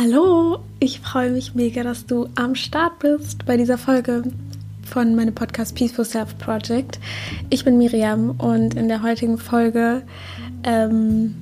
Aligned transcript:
Hallo, 0.00 0.60
ich 0.78 1.00
freue 1.00 1.32
mich 1.32 1.56
mega, 1.56 1.82
dass 1.82 2.06
du 2.06 2.28
am 2.36 2.54
Start 2.54 3.00
bist 3.00 3.44
bei 3.46 3.56
dieser 3.56 3.76
Folge 3.76 4.22
von 4.84 5.16
meinem 5.16 5.34
Podcast 5.34 5.74
Peaceful 5.74 6.04
Self 6.04 6.38
Project. 6.38 7.00
Ich 7.50 7.64
bin 7.64 7.78
Miriam 7.78 8.30
und 8.38 8.74
in 8.74 8.86
der 8.86 9.02
heutigen 9.02 9.38
Folge 9.38 10.02
ähm, 10.62 11.34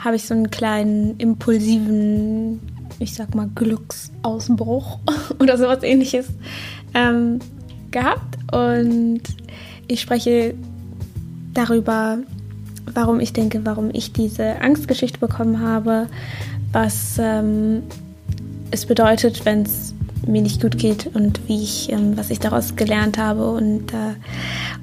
habe 0.00 0.16
ich 0.16 0.24
so 0.24 0.34
einen 0.34 0.50
kleinen 0.50 1.16
impulsiven, 1.16 2.60
ich 2.98 3.14
sag 3.14 3.34
mal, 3.34 3.48
Glücksausbruch 3.54 4.98
oder 5.38 5.56
sowas 5.56 5.82
ähnliches 5.82 6.28
ähm, 6.92 7.38
gehabt 7.90 8.36
und 8.52 9.22
ich 9.88 10.02
spreche 10.02 10.54
darüber, 11.54 12.18
warum 12.92 13.20
ich 13.20 13.32
denke, 13.32 13.64
warum 13.64 13.88
ich 13.94 14.12
diese 14.12 14.60
Angstgeschichte 14.60 15.18
bekommen 15.18 15.60
habe, 15.60 16.08
was 16.74 17.18
ähm, 17.18 17.82
es 18.70 18.86
bedeutet, 18.86 19.44
wenn 19.44 19.62
es 19.62 19.94
mir 20.26 20.42
nicht 20.42 20.60
gut 20.60 20.78
geht 20.78 21.14
und 21.14 21.40
wie 21.48 21.62
ich, 21.62 21.92
ähm, 21.92 22.16
was 22.16 22.30
ich 22.30 22.40
daraus 22.40 22.76
gelernt 22.76 23.18
habe. 23.18 23.50
Und, 23.50 23.92
äh, 23.92 24.14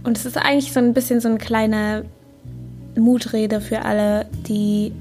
und 0.04 0.18
es 0.18 0.26
ist 0.26 0.38
eigentlich 0.38 0.72
so 0.72 0.80
ein 0.80 0.94
bisschen 0.94 1.20
so 1.20 1.30
eine 1.30 1.38
kleine 1.38 2.06
Mutrede 2.96 3.62
für 3.62 3.84
alle, 3.84 4.26
die 4.48 4.92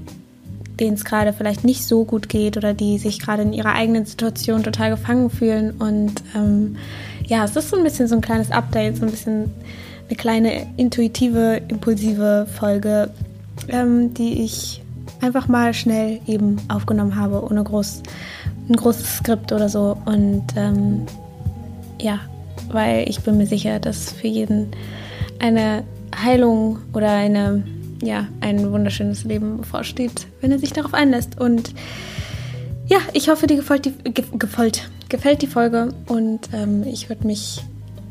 denen 0.79 0.95
es 0.95 1.05
gerade 1.05 1.31
vielleicht 1.31 1.63
nicht 1.63 1.85
so 1.85 2.05
gut 2.05 2.27
geht 2.27 2.57
oder 2.57 2.73
die 2.73 2.97
sich 2.97 3.19
gerade 3.19 3.43
in 3.43 3.53
ihrer 3.53 3.73
eigenen 3.73 4.05
Situation 4.05 4.63
total 4.63 4.89
gefangen 4.89 5.29
fühlen. 5.29 5.71
Und 5.77 6.23
ähm, 6.35 6.77
ja, 7.27 7.45
es 7.45 7.55
ist 7.55 7.69
so 7.69 7.77
ein 7.77 7.83
bisschen 7.83 8.07
so 8.07 8.15
ein 8.15 8.21
kleines 8.21 8.49
Update, 8.51 8.97
so 8.97 9.05
ein 9.05 9.11
bisschen 9.11 9.51
eine 10.07 10.17
kleine 10.17 10.67
intuitive, 10.77 11.61
impulsive 11.67 12.47
Folge, 12.57 13.11
ähm, 13.69 14.13
die 14.15 14.43
ich 14.43 14.81
einfach 15.21 15.47
mal 15.47 15.73
schnell 15.73 16.19
eben 16.27 16.57
aufgenommen 16.67 17.15
habe, 17.15 17.43
ohne 17.43 17.63
groß, 17.63 18.03
ein 18.69 18.75
großes 18.75 19.17
Skript 19.17 19.51
oder 19.51 19.69
so. 19.69 19.97
Und 20.05 20.43
ähm, 20.55 21.05
ja, 22.01 22.19
weil 22.71 23.07
ich 23.07 23.21
bin 23.21 23.37
mir 23.37 23.47
sicher, 23.47 23.79
dass 23.79 24.11
für 24.11 24.27
jeden 24.27 24.71
eine 25.39 25.83
Heilung 26.15 26.79
oder 26.93 27.11
eine, 27.11 27.63
ja, 28.01 28.27
ein 28.41 28.71
wunderschönes 28.71 29.23
Leben 29.23 29.57
bevorsteht, 29.57 30.27
wenn 30.41 30.51
er 30.51 30.59
sich 30.59 30.73
darauf 30.73 30.93
einlässt. 30.93 31.39
Und 31.39 31.73
ja, 32.87 32.99
ich 33.13 33.29
hoffe, 33.29 33.47
dir 33.47 33.57
gefällt 33.57 33.85
die, 33.85 33.93
gefällt, 34.37 34.89
gefällt 35.09 35.41
die 35.41 35.47
Folge 35.47 35.93
und 36.07 36.49
ähm, 36.53 36.83
ich 36.83 37.09
würde 37.09 37.25
mich 37.27 37.63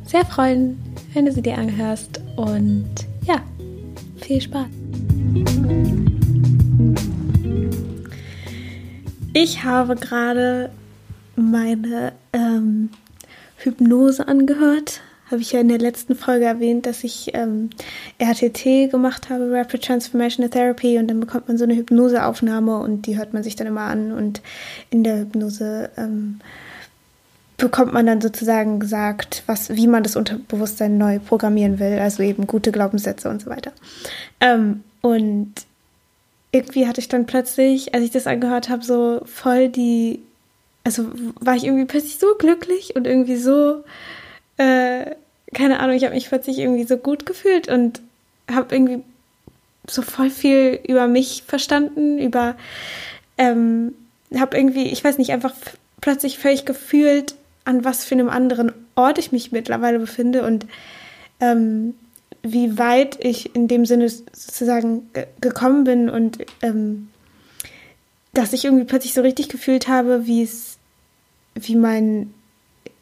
sehr 0.04 0.24
freuen, 0.24 0.78
wenn 1.12 1.26
du 1.26 1.32
sie 1.32 1.42
dir 1.42 1.58
anhörst. 1.58 2.20
Und 2.36 2.88
ja, 3.26 3.42
viel 4.20 4.40
Spaß. 4.40 4.66
Ich 9.32 9.62
habe 9.62 9.94
gerade 9.94 10.70
meine 11.36 12.12
ähm, 12.32 12.90
Hypnose 13.58 14.26
angehört. 14.26 15.02
Habe 15.30 15.42
ich 15.42 15.52
ja 15.52 15.60
in 15.60 15.68
der 15.68 15.78
letzten 15.78 16.16
Folge 16.16 16.46
erwähnt, 16.46 16.86
dass 16.86 17.04
ich 17.04 17.30
ähm, 17.34 17.70
RTT 18.18 18.90
gemacht 18.90 19.30
habe, 19.30 19.52
Rapid 19.52 19.84
Transformational 19.84 20.50
Therapy, 20.50 20.98
und 20.98 21.06
dann 21.06 21.20
bekommt 21.20 21.46
man 21.46 21.56
so 21.56 21.62
eine 21.62 21.76
Hypnoseaufnahme 21.76 22.78
und 22.78 23.06
die 23.06 23.16
hört 23.16 23.32
man 23.32 23.44
sich 23.44 23.54
dann 23.54 23.68
immer 23.68 23.82
an. 23.82 24.10
Und 24.10 24.42
in 24.90 25.04
der 25.04 25.20
Hypnose 25.20 25.90
ähm, 25.96 26.40
bekommt 27.56 27.92
man 27.92 28.06
dann 28.06 28.20
sozusagen 28.20 28.80
gesagt, 28.80 29.44
was, 29.46 29.76
wie 29.76 29.86
man 29.86 30.02
das 30.02 30.16
Unterbewusstsein 30.16 30.98
neu 30.98 31.20
programmieren 31.20 31.78
will, 31.78 32.00
also 32.00 32.24
eben 32.24 32.48
gute 32.48 32.72
Glaubenssätze 32.72 33.30
und 33.30 33.40
so 33.40 33.48
weiter. 33.48 33.70
Ähm, 34.40 34.82
und 35.02 35.52
irgendwie 36.52 36.86
hatte 36.86 37.00
ich 37.00 37.08
dann 37.08 37.26
plötzlich, 37.26 37.94
als 37.94 38.04
ich 38.04 38.10
das 38.10 38.26
angehört 38.26 38.68
habe, 38.68 38.84
so 38.84 39.22
voll 39.24 39.68
die, 39.68 40.20
also 40.84 41.06
war 41.40 41.54
ich 41.54 41.64
irgendwie 41.64 41.84
plötzlich 41.84 42.18
so 42.18 42.34
glücklich 42.38 42.96
und 42.96 43.06
irgendwie 43.06 43.36
so, 43.36 43.84
äh, 44.56 45.14
keine 45.54 45.80
Ahnung, 45.80 45.96
ich 45.96 46.04
habe 46.04 46.14
mich 46.14 46.28
plötzlich 46.28 46.58
irgendwie 46.58 46.84
so 46.84 46.96
gut 46.96 47.26
gefühlt 47.26 47.68
und 47.68 48.00
habe 48.50 48.74
irgendwie 48.74 49.02
so 49.88 50.02
voll 50.02 50.30
viel 50.30 50.80
über 50.86 51.06
mich 51.06 51.44
verstanden, 51.46 52.18
über, 52.18 52.56
ähm, 53.38 53.94
habe 54.36 54.56
irgendwie, 54.56 54.88
ich 54.88 55.02
weiß 55.02 55.18
nicht, 55.18 55.32
einfach 55.32 55.54
plötzlich 56.00 56.38
völlig 56.38 56.64
gefühlt, 56.64 57.34
an 57.64 57.84
was 57.84 58.04
für 58.04 58.14
einem 58.14 58.28
anderen 58.28 58.72
Ort 58.94 59.18
ich 59.18 59.32
mich 59.32 59.52
mittlerweile 59.52 59.98
befinde 59.98 60.44
und 60.44 60.66
ähm, 61.40 61.94
wie 62.42 62.78
weit 62.78 63.22
ich 63.22 63.54
in 63.54 63.68
dem 63.68 63.84
Sinne 63.84 64.08
sozusagen 64.08 65.10
gekommen 65.40 65.84
bin 65.84 66.08
und 66.08 66.38
ähm, 66.62 67.08
dass 68.32 68.52
ich 68.52 68.64
irgendwie 68.64 68.84
plötzlich 68.84 69.14
so 69.14 69.22
richtig 69.22 69.48
gefühlt 69.48 69.88
habe, 69.88 70.26
wie 70.26 70.42
es, 70.42 70.78
wie 71.54 71.76
mein, 71.76 72.32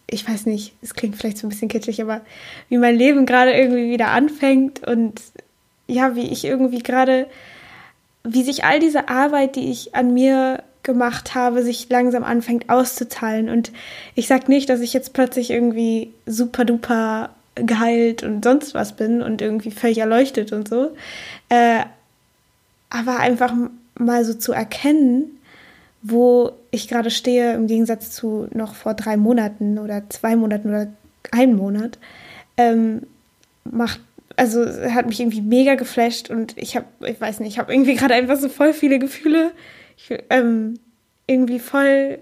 ich 0.09 0.29
weiß 0.29 0.47
nicht, 0.47 0.75
es 0.83 0.95
klingt 0.95 1.17
vielleicht 1.17 1.39
so 1.39 1.47
ein 1.47 1.51
bisschen 1.51 1.69
kitschig, 1.69 2.01
aber 2.01 2.23
wie 2.69 2.79
mein 2.79 2.97
Leben 2.97 3.27
gerade 3.27 3.53
irgendwie 3.53 3.91
wieder 3.91 4.09
anfängt 4.09 4.87
und 4.87 5.21
ja, 5.87 6.17
wie 6.17 6.29
ich 6.29 6.45
irgendwie 6.45 6.83
gerade, 6.83 7.27
wie 8.25 8.43
sich 8.43 8.65
all 8.65 8.81
diese 8.81 9.09
Arbeit, 9.09 9.57
die 9.57 9.71
ich 9.71 9.95
an 9.95 10.15
mir 10.15 10.63
gemacht 10.83 11.35
habe, 11.35 11.63
sich 11.63 11.89
langsam 11.91 12.25
anfängt 12.25 12.71
auszuzahlen. 12.71 13.51
Und 13.51 13.73
ich 14.15 14.27
sag 14.27 14.49
nicht, 14.49 14.71
dass 14.71 14.81
ich 14.81 14.95
jetzt 14.95 15.13
plötzlich 15.13 15.51
irgendwie 15.51 16.13
super 16.25 16.65
duper 16.65 17.31
geheilt 17.65 18.23
und 18.23 18.45
sonst 18.45 18.75
was 18.75 18.95
bin 18.95 19.23
und 19.23 19.43
irgendwie 19.43 19.71
völlig 19.71 19.99
erleuchtet 19.99 20.53
und 20.53 20.69
so. 20.69 20.95
Äh, 21.49 21.81
aber 22.91 23.19
einfach 23.19 23.53
mal 23.99 24.25
so 24.25 24.35
zu 24.35 24.53
erkennen, 24.53 25.39
wo 26.03 26.53
ich 26.71 26.89
gerade 26.89 27.11
stehe, 27.11 27.55
im 27.55 27.67
Gegensatz 27.67 28.11
zu 28.11 28.49
noch 28.53 28.75
vor 28.75 28.95
drei 28.95 29.17
Monaten 29.17 29.79
oder 29.79 30.09
zwei 30.11 30.37
Monaten 30.37 30.69
oder 30.69 30.87
einem 31.33 31.57
Monat, 31.57 31.99
ähm, 32.57 33.03
macht, 33.65 34.01
also 34.37 34.65
hat 34.65 35.07
mich 35.07 35.21
irgendwie 35.21 35.41
mega 35.41 35.75
geflasht 35.75 36.31
und 36.31 36.57
ich 36.57 36.77
habe, 36.77 36.87
ich 37.07 37.21
weiß 37.21 37.41
nicht, 37.41 37.51
ich 37.51 37.59
habe 37.59 37.73
irgendwie 37.73 37.95
gerade 37.95 38.15
einfach 38.15 38.37
so 38.37 38.49
voll 38.49 38.73
viele 38.73 38.99
Gefühle. 38.99 39.53
Ich, 39.97 40.17
ähm, 40.31 40.79
irgendwie 41.27 41.59
voll, 41.59 42.19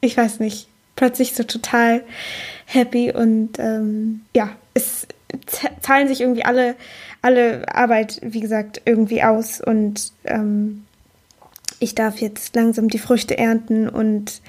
ich 0.00 0.16
weiß 0.16 0.40
nicht, 0.40 0.68
plötzlich 0.96 1.34
so 1.34 1.44
total 1.44 2.02
happy 2.66 3.12
und 3.12 3.58
ähm, 3.58 4.22
ja, 4.34 4.50
es 4.74 5.06
zahlen 5.80 6.08
sich 6.08 6.20
irgendwie 6.20 6.44
alle, 6.44 6.76
alle 7.22 7.74
Arbeit, 7.74 8.20
wie 8.22 8.40
gesagt, 8.40 8.82
irgendwie 8.84 9.22
aus 9.22 9.60
und 9.60 10.12
ähm, 10.24 10.84
ich 11.80 11.94
darf 11.94 12.18
jetzt 12.18 12.54
langsam 12.54 12.88
die 12.88 12.98
Früchte 12.98 13.36
ernten 13.36 13.88
und 13.88 14.40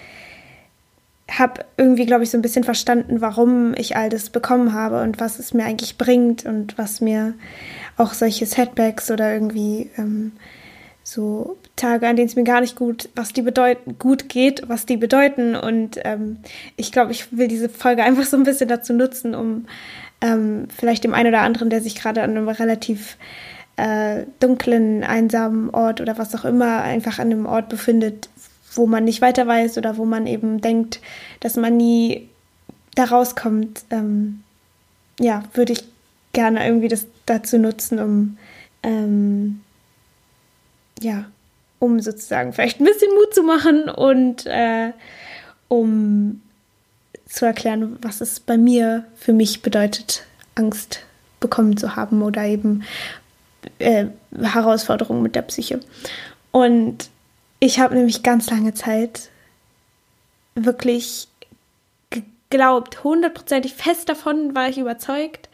habe 1.30 1.66
irgendwie, 1.76 2.06
glaube 2.06 2.24
ich, 2.24 2.30
so 2.30 2.38
ein 2.38 2.44
bisschen 2.44 2.64
verstanden, 2.64 3.20
warum 3.20 3.74
ich 3.76 3.96
all 3.98 4.10
das 4.10 4.30
bekommen 4.30 4.74
habe 4.74 5.02
und 5.02 5.20
was 5.20 5.40
es 5.40 5.54
mir 5.54 5.66
eigentlich 5.66 5.98
bringt 5.98 6.46
und 6.46 6.78
was 6.78 7.02
mir 7.02 7.34
auch 7.98 8.14
solche 8.14 8.46
Setbacks 8.46 9.10
oder 9.10 9.34
irgendwie 9.34 9.90
ähm, 9.98 10.34
so 11.08 11.58
Tage, 11.76 12.08
an 12.08 12.16
denen 12.16 12.28
es 12.28 12.36
mir 12.36 12.44
gar 12.44 12.62
nicht 12.62 12.76
gut, 12.76 13.10
was 13.16 13.32
die 13.32 13.44
bedeuten, 13.44 14.00
gut 14.00 14.28
geht, 14.28 14.68
was 14.68 14.88
die 14.88 14.98
bedeuten. 14.98 15.56
Und 15.56 16.00
ähm, 16.04 16.38
ich 16.78 16.92
glaube, 16.92 17.12
ich 17.12 17.38
will 17.38 17.48
diese 17.48 17.70
Folge 17.70 18.04
einfach 18.04 18.26
so 18.26 18.36
ein 18.36 18.44
bisschen 18.44 18.68
dazu 18.68 18.92
nutzen, 18.92 19.36
um 19.36 19.68
ähm, 20.20 20.68
vielleicht 20.76 21.04
dem 21.04 21.14
einen 21.14 21.30
oder 21.30 21.42
anderen, 21.42 21.70
der 21.70 21.82
sich 21.82 21.96
gerade 21.96 22.24
an 22.24 22.32
einem 22.32 22.50
relativ 22.50 23.18
äh, 23.78 24.24
dunklen, 24.40 25.04
einsamen 25.04 25.70
Ort 25.70 26.02
oder 26.02 26.18
was 26.18 26.34
auch 26.34 26.44
immer 26.44 26.82
einfach 26.82 27.20
an 27.20 27.32
einem 27.32 27.46
Ort 27.46 27.70
befindet, 27.70 28.28
wo 28.74 28.88
man 28.88 29.04
nicht 29.04 29.22
weiter 29.22 29.46
weiß 29.46 29.78
oder 29.78 29.98
wo 29.98 30.06
man 30.06 30.26
eben 30.26 30.60
denkt, 30.60 31.02
dass 31.40 31.56
man 31.56 31.78
nie 31.78 32.30
da 32.96 33.04
rauskommt, 33.04 33.86
ähm, 33.92 34.42
ja, 35.20 35.44
würde 35.54 35.74
ich 35.74 35.84
gerne 36.34 36.66
irgendwie 36.66 36.88
das 36.88 37.06
dazu 37.28 37.60
nutzen, 37.60 38.00
um 38.00 38.38
ähm, 38.82 39.62
ja, 41.02 41.26
um 41.80 42.00
sozusagen 42.00 42.54
vielleicht 42.54 42.80
ein 42.80 42.86
bisschen 42.86 43.14
Mut 43.14 43.34
zu 43.34 43.44
machen 43.44 43.90
und 43.90 44.46
äh, 44.46 44.92
um 45.68 46.42
zu 47.28 47.46
erklären, 47.46 47.98
was 48.02 48.22
es 48.22 48.40
bei 48.40 48.58
mir 48.58 49.06
für 49.16 49.34
mich 49.34 49.62
bedeutet, 49.62 50.24
Angst 50.56 51.02
bekommen 51.40 51.78
zu 51.78 51.96
haben 51.96 52.22
oder 52.22 52.44
eben 52.46 52.84
äh, 53.80 54.06
Herausforderungen 54.40 55.22
mit 55.22 55.36
der 55.36 55.42
Psyche. 55.44 55.80
Und 56.52 57.10
ich 57.60 57.80
habe 57.80 57.96
nämlich 57.96 58.24
ganz 58.24 58.50
lange 58.50 58.74
Zeit 58.74 59.30
wirklich 60.56 61.28
geglaubt, 62.10 63.04
hundertprozentig 63.04 63.74
fest 63.74 64.08
davon 64.08 64.56
war 64.56 64.70
ich 64.70 64.78
überzeugt, 64.78 65.50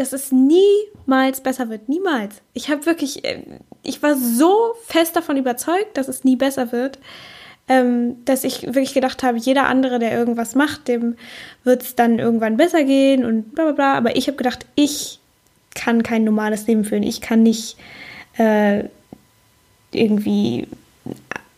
dass 0.00 0.12
es 0.12 0.32
niemals 0.32 1.40
besser 1.40 1.68
wird. 1.68 1.88
Niemals. 1.88 2.40
Ich 2.52 2.70
habe 2.70 2.86
wirklich, 2.86 3.24
äh, 3.24 3.42
ich 3.82 4.02
war 4.02 4.16
so 4.16 4.74
fest 4.86 5.16
davon 5.16 5.36
überzeugt, 5.36 5.96
dass 5.96 6.08
es 6.08 6.24
nie 6.24 6.36
besser 6.36 6.72
wird, 6.72 6.98
ähm, 7.68 8.24
dass 8.24 8.44
ich 8.44 8.62
wirklich 8.62 8.94
gedacht 8.94 9.22
habe, 9.22 9.38
jeder 9.38 9.66
andere, 9.66 9.98
der 9.98 10.12
irgendwas 10.12 10.54
macht, 10.54 10.88
dem 10.88 11.16
wird 11.64 11.82
es 11.82 11.94
dann 11.96 12.18
irgendwann 12.18 12.56
besser 12.56 12.84
gehen 12.84 13.24
und 13.24 13.54
bla 13.54 13.64
bla 13.64 13.72
bla. 13.72 13.94
Aber 13.94 14.16
ich 14.16 14.26
habe 14.26 14.36
gedacht, 14.36 14.66
ich 14.74 15.20
kann 15.74 16.02
kein 16.02 16.24
normales 16.24 16.66
Leben 16.66 16.84
führen. 16.84 17.02
Ich 17.02 17.20
kann 17.20 17.42
nicht 17.42 17.76
äh, 18.38 18.84
irgendwie 19.92 20.66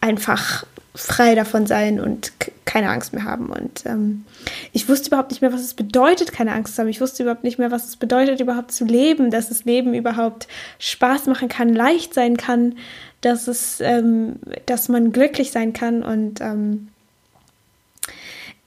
einfach 0.00 0.66
frei 0.94 1.34
davon 1.34 1.66
sein 1.66 2.00
und 2.00 2.32
keine 2.70 2.90
Angst 2.90 3.12
mehr 3.12 3.24
haben. 3.24 3.50
Und 3.50 3.84
ähm, 3.84 4.24
ich 4.72 4.88
wusste 4.88 5.08
überhaupt 5.08 5.30
nicht 5.32 5.40
mehr, 5.40 5.52
was 5.52 5.60
es 5.60 5.74
bedeutet, 5.74 6.32
keine 6.32 6.52
Angst 6.52 6.76
zu 6.76 6.80
haben. 6.80 6.88
Ich 6.88 7.00
wusste 7.00 7.24
überhaupt 7.24 7.42
nicht 7.42 7.58
mehr, 7.58 7.72
was 7.72 7.88
es 7.88 7.96
bedeutet, 7.96 8.38
überhaupt 8.38 8.70
zu 8.70 8.84
leben, 8.84 9.32
dass 9.32 9.48
das 9.48 9.64
Leben 9.64 9.92
überhaupt 9.92 10.46
Spaß 10.78 11.26
machen 11.26 11.48
kann, 11.48 11.74
leicht 11.74 12.14
sein 12.14 12.36
kann, 12.36 12.76
dass 13.22 13.48
es, 13.48 13.80
ähm, 13.80 14.36
dass 14.66 14.88
man 14.88 15.10
glücklich 15.10 15.50
sein 15.50 15.72
kann. 15.72 16.04
Und 16.04 16.40
ähm, 16.40 16.88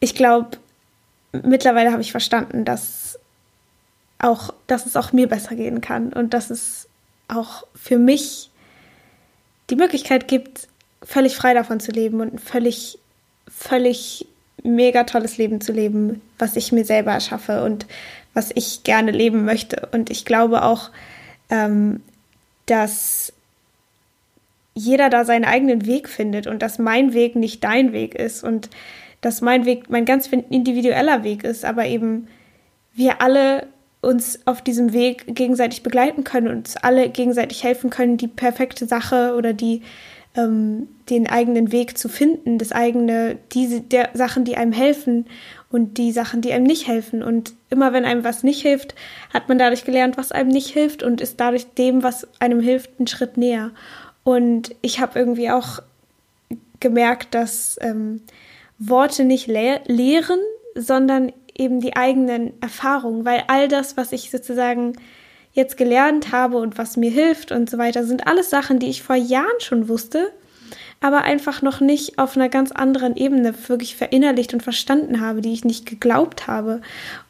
ich 0.02 0.16
glaube, 0.16 0.58
mittlerweile 1.32 1.94
habe 1.94 2.02
ich 2.02 2.12
verstanden, 2.12 2.66
dass 2.66 3.18
auch, 4.20 4.54
dass 4.68 4.86
es 4.86 4.98
auch 4.98 5.14
mir 5.14 5.30
besser 5.30 5.56
gehen 5.56 5.80
kann 5.80 6.12
und 6.12 6.34
dass 6.34 6.50
es 6.50 6.90
auch 7.30 7.66
für 7.74 8.00
mich 8.00 8.50
die 9.70 9.78
Möglichkeit 9.78 10.28
gibt, 10.28 10.68
völlig 11.02 11.38
frei 11.38 11.54
davon 11.54 11.80
zu 11.80 11.92
leben 11.92 12.20
und 12.20 12.42
völlig, 12.42 13.00
völlig 13.48 14.26
mega 14.64 15.04
tolles 15.04 15.38
Leben 15.38 15.62
zu 15.62 15.72
leben, 15.72 16.22
was 16.38 16.56
ich 16.56 16.72
mir 16.72 16.86
selber 16.86 17.12
erschaffe 17.12 17.64
und 17.64 17.86
was 18.34 18.52
ich 18.56 18.84
gerne 18.84 19.12
leben 19.12 19.46
möchte. 19.46 19.88
Und 19.92 20.10
ich 20.10 20.26
glaube 20.26 20.64
auch, 20.64 20.90
ähm, 21.50 22.02
dass 22.66 23.34
jeder 24.74 25.10
da 25.10 25.26
seinen 25.26 25.46
eigenen 25.46 25.86
Weg 25.86 26.10
findet 26.10 26.48
und 26.48 26.62
dass 26.62 26.80
mein 26.80 27.14
Weg 27.14 27.36
nicht 27.36 27.64
dein 27.64 27.94
Weg 27.94 28.16
ist 28.16 28.44
und 28.44 28.70
dass 29.22 29.42
mein 29.42 29.66
Weg 29.66 29.90
mein 29.90 30.06
ganz 30.06 30.28
individueller 30.28 31.24
Weg 31.24 31.44
ist, 31.44 31.64
aber 31.64 31.86
eben 31.86 32.28
wir 32.94 33.22
alle 33.22 33.68
uns 34.02 34.40
auf 34.46 34.62
diesem 34.62 34.92
Weg 34.92 35.36
gegenseitig 35.36 35.82
begleiten 35.82 36.24
können 36.24 36.48
und 36.48 36.58
uns 36.58 36.78
alle 36.78 37.10
gegenseitig 37.10 37.64
helfen 37.64 37.90
können, 37.90 38.18
die 38.18 38.28
perfekte 38.28 38.86
Sache 38.86 39.36
oder 39.38 39.54
die 39.54 39.82
ähm, 40.36 40.88
den 41.10 41.30
eigenen 41.30 41.72
Weg 41.72 41.98
zu 41.98 42.10
finden, 42.10 42.58
das 42.58 42.72
eigene, 42.72 43.38
diese 43.52 43.82
der 43.82 44.10
Sachen, 44.14 44.46
die 44.46 44.58
einem 44.58 44.72
helfen 44.72 45.26
und 45.70 45.98
die 45.98 46.12
Sachen, 46.12 46.42
die 46.42 46.54
einem 46.54 46.66
nicht 46.66 46.88
helfen. 46.88 47.24
Und 47.24 47.54
immer 47.70 47.94
wenn 47.94 48.06
einem 48.06 48.24
was 48.24 48.44
nicht 48.44 48.62
hilft, 48.62 48.96
hat 49.34 49.50
man 49.50 49.58
dadurch 49.58 49.86
gelernt, 49.86 50.18
was 50.18 50.32
einem 50.32 50.50
nicht 50.50 50.70
hilft 50.70 51.04
und 51.04 51.22
ist 51.22 51.40
dadurch 51.40 51.66
dem, 51.74 52.04
was 52.04 52.28
einem 52.40 52.60
hilft, 52.60 52.92
einen 53.00 53.08
Schritt 53.08 53.38
näher. 53.38 53.72
Und 54.24 54.76
ich 54.82 55.00
habe 55.00 55.20
irgendwie 55.20 55.52
auch 55.52 55.80
gemerkt, 56.80 57.34
dass 57.36 57.78
ähm, 57.82 58.22
Worte 58.80 59.26
nicht 59.26 59.48
le 59.48 59.82
lehren, 59.88 60.40
sondern 60.76 61.32
eben 61.56 61.80
die 61.80 61.96
eigenen 61.96 62.54
Erfahrungen, 62.62 63.26
weil 63.26 63.44
all 63.48 63.68
das, 63.68 63.98
was 63.98 64.12
ich 64.12 64.32
sozusagen 64.32 64.94
jetzt 65.54 65.78
gelernt 65.78 66.32
habe 66.32 66.58
und 66.58 66.78
was 66.78 66.98
mir 66.98 67.12
hilft 67.12 67.52
und 67.52 67.70
so 67.70 67.78
weiter, 67.78 68.04
sind 68.04 68.28
alles 68.28 68.50
Sachen, 68.50 68.80
die 68.80 68.90
ich 68.90 69.04
vor 69.04 69.16
Jahren 69.16 69.60
schon 69.60 69.88
wusste, 69.88 70.32
aber 71.00 71.22
einfach 71.22 71.62
noch 71.62 71.80
nicht 71.80 72.18
auf 72.18 72.36
einer 72.36 72.50
ganz 72.50 72.72
anderen 72.72 73.16
Ebene 73.16 73.54
wirklich 73.68 73.96
verinnerlicht 73.96 74.54
und 74.54 74.64
verstanden 74.64 75.22
habe, 75.22 75.42
die 75.42 75.54
ich 75.54 75.64
nicht 75.64 75.86
geglaubt 75.86 76.48
habe. 76.48 76.82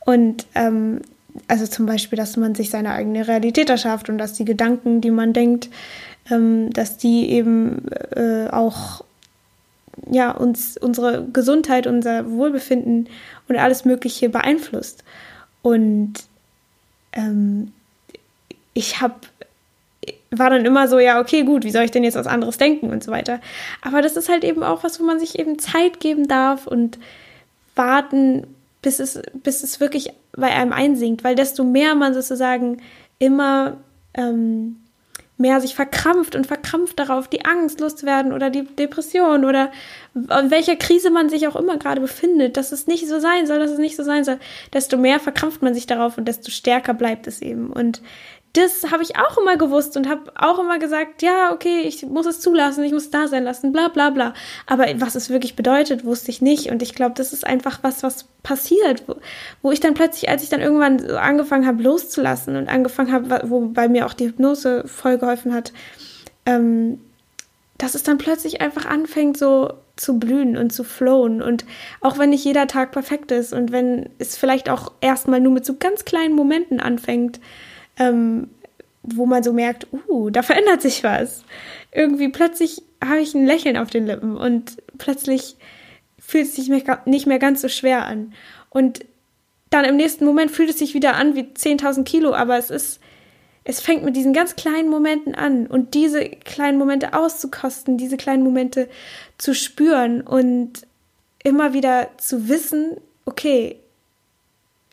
Und 0.06 0.46
ähm, 0.56 1.02
also 1.48 1.68
zum 1.68 1.86
Beispiel, 1.86 2.18
dass 2.18 2.38
man 2.38 2.56
sich 2.56 2.70
seine 2.70 2.92
eigene 2.92 3.28
Realität 3.28 3.70
erschafft 3.70 4.10
und 4.10 4.18
dass 4.18 4.34
die 4.34 4.46
Gedanken, 4.46 5.02
die 5.02 5.12
man 5.12 5.34
denkt, 5.34 5.70
ähm, 6.30 6.72
dass 6.72 6.98
die 6.98 7.30
eben 7.30 7.88
äh, 8.16 8.48
auch 8.50 9.04
ja 10.10 10.32
uns 10.32 10.78
unsere 10.78 11.26
Gesundheit, 11.26 11.88
unser 11.88 12.30
Wohlbefinden 12.30 13.10
und 13.48 13.58
alles 13.58 13.86
Mögliche 13.86 14.30
beeinflusst. 14.30 15.04
Und 15.62 16.14
ähm, 17.14 17.72
ich 18.74 19.02
habe 19.02 19.16
war 20.32 20.50
dann 20.50 20.66
immer 20.66 20.88
so, 20.88 21.00
ja, 21.00 21.20
okay, 21.20 21.44
gut, 21.44 21.64
wie 21.64 21.72
soll 21.72 21.84
ich 21.84 21.92
denn 21.92 22.04
jetzt 22.04 22.16
was 22.16 22.28
anderes 22.28 22.58
denken 22.58 22.90
und 22.90 23.04
so 23.04 23.12
weiter. 23.12 23.40
Aber 23.82 24.02
das 24.02 24.16
ist 24.16 24.30
halt 24.30 24.44
eben 24.44 24.64
auch 24.64 24.84
was, 24.84 25.00
wo 25.00 25.04
man 25.04 25.20
sich 25.20 25.38
eben 25.38 25.60
Zeit 25.60 26.00
geben 26.00 26.28
darf 26.28 26.68
und 26.68 26.98
warten, 27.76 28.48
bis 28.82 29.00
es, 29.00 29.22
bis 29.34 29.64
es 29.64 29.80
wirklich 29.80 30.12
bei 30.36 30.52
einem 30.52 30.74
einsinkt, 30.74 31.24
weil 31.24 31.36
desto 31.36 31.64
mehr 31.64 31.96
man 31.96 32.14
sozusagen 32.14 32.82
immer 33.20 33.78
ähm, 34.16 34.78
mehr 35.38 35.62
sich 35.62 35.76
verkrampft 35.76 36.36
und 36.36 36.48
verkrampft 36.48 37.00
darauf, 37.00 37.28
die 37.28 37.46
Angst 37.46 37.80
loszuwerden 37.80 38.34
oder 38.34 38.50
die 38.50 38.64
Depression 38.64 39.46
oder 39.46 39.72
in 40.16 40.52
welcher 40.52 40.76
Krise 40.76 41.10
man 41.10 41.30
sich 41.30 41.48
auch 41.48 41.56
immer 41.56 41.78
gerade 41.78 42.02
befindet, 42.02 42.56
dass 42.56 42.72
es 42.72 42.88
nicht 42.88 43.08
so 43.08 43.20
sein 43.20 43.48
soll, 43.48 43.60
dass 43.60 43.72
es 43.72 43.80
nicht 43.80 43.96
so 43.96 44.04
sein 44.04 44.24
soll, 44.24 44.40
desto 44.74 44.98
mehr 44.98 45.20
verkrampft 45.20 45.62
man 45.62 45.74
sich 45.74 45.88
darauf 45.88 46.18
und 46.18 46.28
desto 46.28 46.52
stärker 46.52 46.94
bleibt 46.94 47.28
es 47.28 47.42
eben. 47.42 47.72
Und 47.72 48.02
das 48.54 48.92
habe 48.92 49.02
ich 49.02 49.16
auch 49.16 49.40
immer 49.40 49.58
gewusst 49.58 49.98
und 49.98 50.08
habe 50.08 50.32
auch 50.36 50.60
immer 50.60 50.78
gesagt, 50.78 51.24
ja, 51.24 51.52
okay, 51.52 51.82
ich 51.82 52.06
muss 52.06 52.28
es 52.28 52.40
zulassen, 52.40 52.84
ich 52.84 52.94
muss 52.94 53.10
da 53.10 53.28
sein 53.28 53.44
lassen, 53.44 53.72
bla 53.72 53.88
bla 53.88 54.12
bla. 54.12 54.36
Aber 54.68 54.86
was 54.98 55.16
es 55.16 55.32
wirklich 55.32 55.56
bedeutet, 55.56 56.06
wusste 56.06 56.30
ich 56.30 56.40
nicht. 56.40 56.70
Und 56.70 56.84
ich 56.84 56.94
glaube, 56.94 57.16
das 57.16 57.34
ist 57.34 57.48
einfach 57.48 57.80
was, 57.82 58.04
was 58.04 58.26
passiert, 58.44 59.04
wo, 59.08 59.16
wo, 59.64 59.72
ich 59.72 59.80
dann 59.80 59.96
plötzlich, 59.96 60.30
als 60.30 60.44
ich 60.44 60.50
dann 60.50 60.62
irgendwann 60.62 61.00
so 61.00 61.18
angefangen 61.18 61.66
habe, 61.66 61.82
loszulassen 61.82 62.56
und 62.56 62.70
angefangen 62.70 63.12
habe, 63.12 63.42
wo 63.50 63.62
bei 63.62 63.88
mir 63.88 64.06
auch 64.06 64.14
die 64.14 64.28
Hypnose 64.28 64.84
voll 64.86 65.18
geholfen 65.18 65.52
hat, 65.52 65.74
ähm, 66.46 67.02
dass 67.80 67.96
es 67.96 68.04
dann 68.04 68.20
plötzlich 68.20 68.62
einfach 68.62 68.86
anfängt, 68.86 69.36
so 69.36 69.74
zu 69.96 70.20
blühen 70.20 70.58
und 70.58 70.72
zu 70.72 70.84
flowen. 70.84 71.42
Und 71.42 71.66
auch 72.02 72.20
wenn 72.20 72.30
nicht 72.30 72.46
jeder 72.46 72.68
Tag 72.68 72.92
perfekt 72.92 73.32
ist 73.32 73.52
und 73.52 73.72
wenn 73.72 74.10
es 74.20 74.38
vielleicht 74.38 74.70
auch 74.70 74.92
erstmal 75.02 75.40
nur 75.40 75.54
mit 75.54 75.66
so 75.66 75.76
ganz 75.80 76.06
kleinen 76.06 76.36
Momenten 76.36 76.80
anfängt, 76.80 77.40
ähm, 77.98 78.50
wo 79.04 79.26
man 79.26 79.44
so 79.44 79.54
merkt, 79.54 79.88
uh, 80.08 80.30
da 80.30 80.42
verändert 80.42 80.82
sich 80.82 81.04
was. 81.04 81.44
Irgendwie 81.92 82.30
plötzlich 82.30 82.82
habe 83.04 83.20
ich 83.20 83.34
ein 83.34 83.46
Lächeln 83.46 83.78
auf 83.78 83.90
den 83.90 84.06
Lippen 84.08 84.38
und 84.38 84.78
plötzlich 84.98 85.58
fühlt 86.20 86.48
es 86.48 86.56
sich 86.56 86.70
nicht 86.70 87.28
mehr 87.28 87.40
ganz 87.40 87.62
so 87.62 87.68
schwer 87.68 88.06
an. 88.06 88.34
Und 88.70 89.06
dann 89.70 89.86
im 89.86 89.98
nächsten 89.98 90.26
Moment 90.26 90.52
fühlt 90.52 90.70
es 90.70 90.80
sich 90.80 90.94
wieder 90.94 91.16
an 91.16 91.36
wie 91.36 91.42
10.000 91.42 92.04
Kilo, 92.04 92.34
aber 92.34 92.58
es 92.58 92.70
ist, 92.70 93.00
es 93.66 93.82
fängt 93.82 94.04
mit 94.04 94.16
diesen 94.16 94.34
ganz 94.34 94.56
kleinen 94.56 94.90
Momenten 94.90 95.36
an 95.36 95.68
und 95.68 95.94
diese 95.94 96.30
kleinen 96.30 96.78
Momente 96.78 97.14
auszukosten, 97.14 97.98
diese 97.98 98.18
kleinen 98.18 98.44
Momente 98.44 98.90
zu 99.38 99.54
spüren 99.54 100.22
und 100.22 100.88
immer 101.44 101.74
wieder 101.74 102.10
zu 102.18 102.48
wissen, 102.48 102.98
okay, 103.26 103.78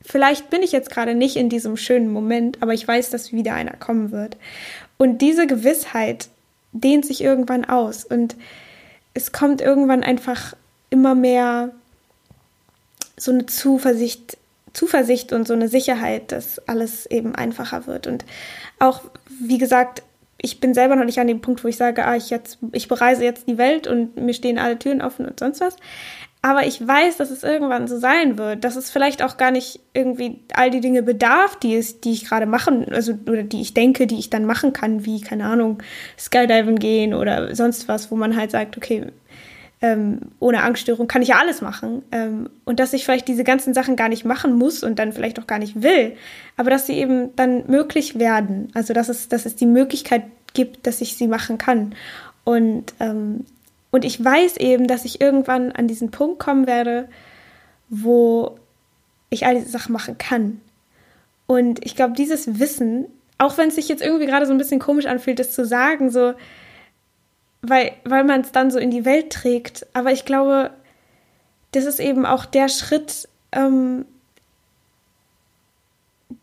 vielleicht 0.02 0.50
bin 0.50 0.62
ich 0.62 0.72
jetzt 0.72 0.90
gerade 0.90 1.14
nicht 1.14 1.36
in 1.36 1.48
diesem 1.48 1.76
schönen 1.76 2.12
Moment, 2.12 2.62
aber 2.62 2.74
ich 2.74 2.86
weiß, 2.86 3.10
dass 3.10 3.32
wieder 3.32 3.54
einer 3.54 3.76
kommen 3.76 4.10
wird. 4.10 4.36
Und 4.98 5.18
diese 5.18 5.46
Gewissheit 5.46 6.28
dehnt 6.72 7.04
sich 7.04 7.22
irgendwann 7.22 7.64
aus 7.64 8.04
und 8.04 8.36
es 9.14 9.32
kommt 9.32 9.60
irgendwann 9.60 10.02
einfach 10.02 10.54
immer 10.90 11.14
mehr 11.14 11.72
so 13.16 13.32
eine 13.32 13.46
Zuversicht, 13.46 14.36
Zuversicht 14.72 15.32
und 15.32 15.46
so 15.46 15.54
eine 15.54 15.68
Sicherheit, 15.68 16.32
dass 16.32 16.58
alles 16.68 17.06
eben 17.06 17.34
einfacher 17.34 17.86
wird. 17.86 18.06
Und 18.06 18.24
auch, 18.78 19.02
wie 19.40 19.58
gesagt, 19.58 20.02
ich 20.38 20.60
bin 20.60 20.74
selber 20.74 20.96
noch 20.96 21.04
nicht 21.04 21.18
an 21.18 21.26
dem 21.26 21.40
Punkt, 21.40 21.62
wo 21.64 21.68
ich 21.68 21.76
sage, 21.76 22.04
ah, 22.04 22.16
ich 22.16 22.30
jetzt, 22.30 22.58
ich 22.72 22.88
bereise 22.88 23.24
jetzt 23.24 23.46
die 23.46 23.58
Welt 23.58 23.86
und 23.86 24.16
mir 24.16 24.32
stehen 24.32 24.58
alle 24.58 24.78
Türen 24.78 25.02
offen 25.02 25.26
und 25.26 25.38
sonst 25.38 25.60
was. 25.60 25.76
Aber 26.42 26.66
ich 26.66 26.86
weiß, 26.86 27.18
dass 27.18 27.30
es 27.30 27.42
irgendwann 27.42 27.86
so 27.86 27.98
sein 27.98 28.38
wird, 28.38 28.64
dass 28.64 28.76
es 28.76 28.90
vielleicht 28.90 29.22
auch 29.22 29.36
gar 29.36 29.50
nicht 29.50 29.80
irgendwie 29.92 30.40
all 30.54 30.70
die 30.70 30.80
Dinge 30.80 31.02
bedarf, 31.02 31.56
die, 31.56 31.76
es, 31.76 32.00
die 32.00 32.12
ich 32.12 32.24
gerade 32.24 32.46
machen, 32.46 32.86
also 32.90 33.12
oder 33.26 33.42
die 33.42 33.60
ich 33.60 33.74
denke, 33.74 34.06
die 34.06 34.18
ich 34.18 34.30
dann 34.30 34.46
machen 34.46 34.72
kann, 34.72 35.04
wie, 35.04 35.20
keine 35.20 35.44
Ahnung, 35.44 35.82
Skydiven 36.18 36.78
gehen 36.78 37.12
oder 37.12 37.54
sonst 37.54 37.88
was, 37.88 38.10
wo 38.10 38.16
man 38.16 38.36
halt 38.36 38.52
sagt, 38.52 38.78
okay, 38.78 39.08
ähm, 39.82 40.20
ohne 40.38 40.62
Angststörung 40.62 41.08
kann 41.08 41.22
ich 41.22 41.28
ja 41.28 41.38
alles 41.38 41.60
machen. 41.60 42.02
Ähm, 42.10 42.48
und 42.64 42.80
dass 42.80 42.94
ich 42.94 43.04
vielleicht 43.04 43.28
diese 43.28 43.44
ganzen 43.44 43.74
Sachen 43.74 43.96
gar 43.96 44.08
nicht 44.08 44.24
machen 44.24 44.54
muss 44.54 44.82
und 44.82 44.98
dann 44.98 45.12
vielleicht 45.12 45.38
auch 45.38 45.46
gar 45.46 45.58
nicht 45.58 45.82
will, 45.82 46.16
aber 46.56 46.70
dass 46.70 46.86
sie 46.86 46.94
eben 46.94 47.34
dann 47.36 47.66
möglich 47.66 48.18
werden. 48.18 48.70
Also 48.72 48.94
dass 48.94 49.10
es, 49.10 49.28
dass 49.28 49.44
es 49.44 49.56
die 49.56 49.66
Möglichkeit 49.66 50.22
gibt, 50.54 50.86
dass 50.86 51.02
ich 51.02 51.16
sie 51.16 51.28
machen 51.28 51.58
kann. 51.58 51.94
Und 52.44 52.94
ähm, 52.98 53.44
und 53.90 54.04
ich 54.04 54.22
weiß 54.24 54.56
eben, 54.58 54.86
dass 54.86 55.04
ich 55.04 55.20
irgendwann 55.20 55.72
an 55.72 55.88
diesen 55.88 56.10
Punkt 56.10 56.38
kommen 56.38 56.66
werde, 56.66 57.08
wo 57.88 58.58
ich 59.30 59.46
all 59.46 59.56
diese 59.56 59.70
Sachen 59.70 59.92
machen 59.92 60.18
kann. 60.18 60.60
Und 61.46 61.84
ich 61.84 61.96
glaube, 61.96 62.14
dieses 62.14 62.60
Wissen, 62.60 63.06
auch 63.38 63.58
wenn 63.58 63.68
es 63.68 63.74
sich 63.74 63.88
jetzt 63.88 64.02
irgendwie 64.02 64.26
gerade 64.26 64.46
so 64.46 64.52
ein 64.52 64.58
bisschen 64.58 64.80
komisch 64.80 65.06
anfühlt, 65.06 65.38
das 65.38 65.52
zu 65.52 65.64
sagen, 65.64 66.10
so, 66.10 66.34
weil, 67.62 67.92
weil 68.04 68.24
man 68.24 68.42
es 68.42 68.52
dann 68.52 68.70
so 68.70 68.78
in 68.78 68.90
die 68.90 69.04
Welt 69.04 69.30
trägt, 69.32 69.86
aber 69.92 70.12
ich 70.12 70.24
glaube, 70.24 70.70
das 71.72 71.84
ist 71.84 72.00
eben 72.00 72.26
auch 72.26 72.44
der 72.44 72.68
Schritt, 72.68 73.28
ähm, 73.52 74.04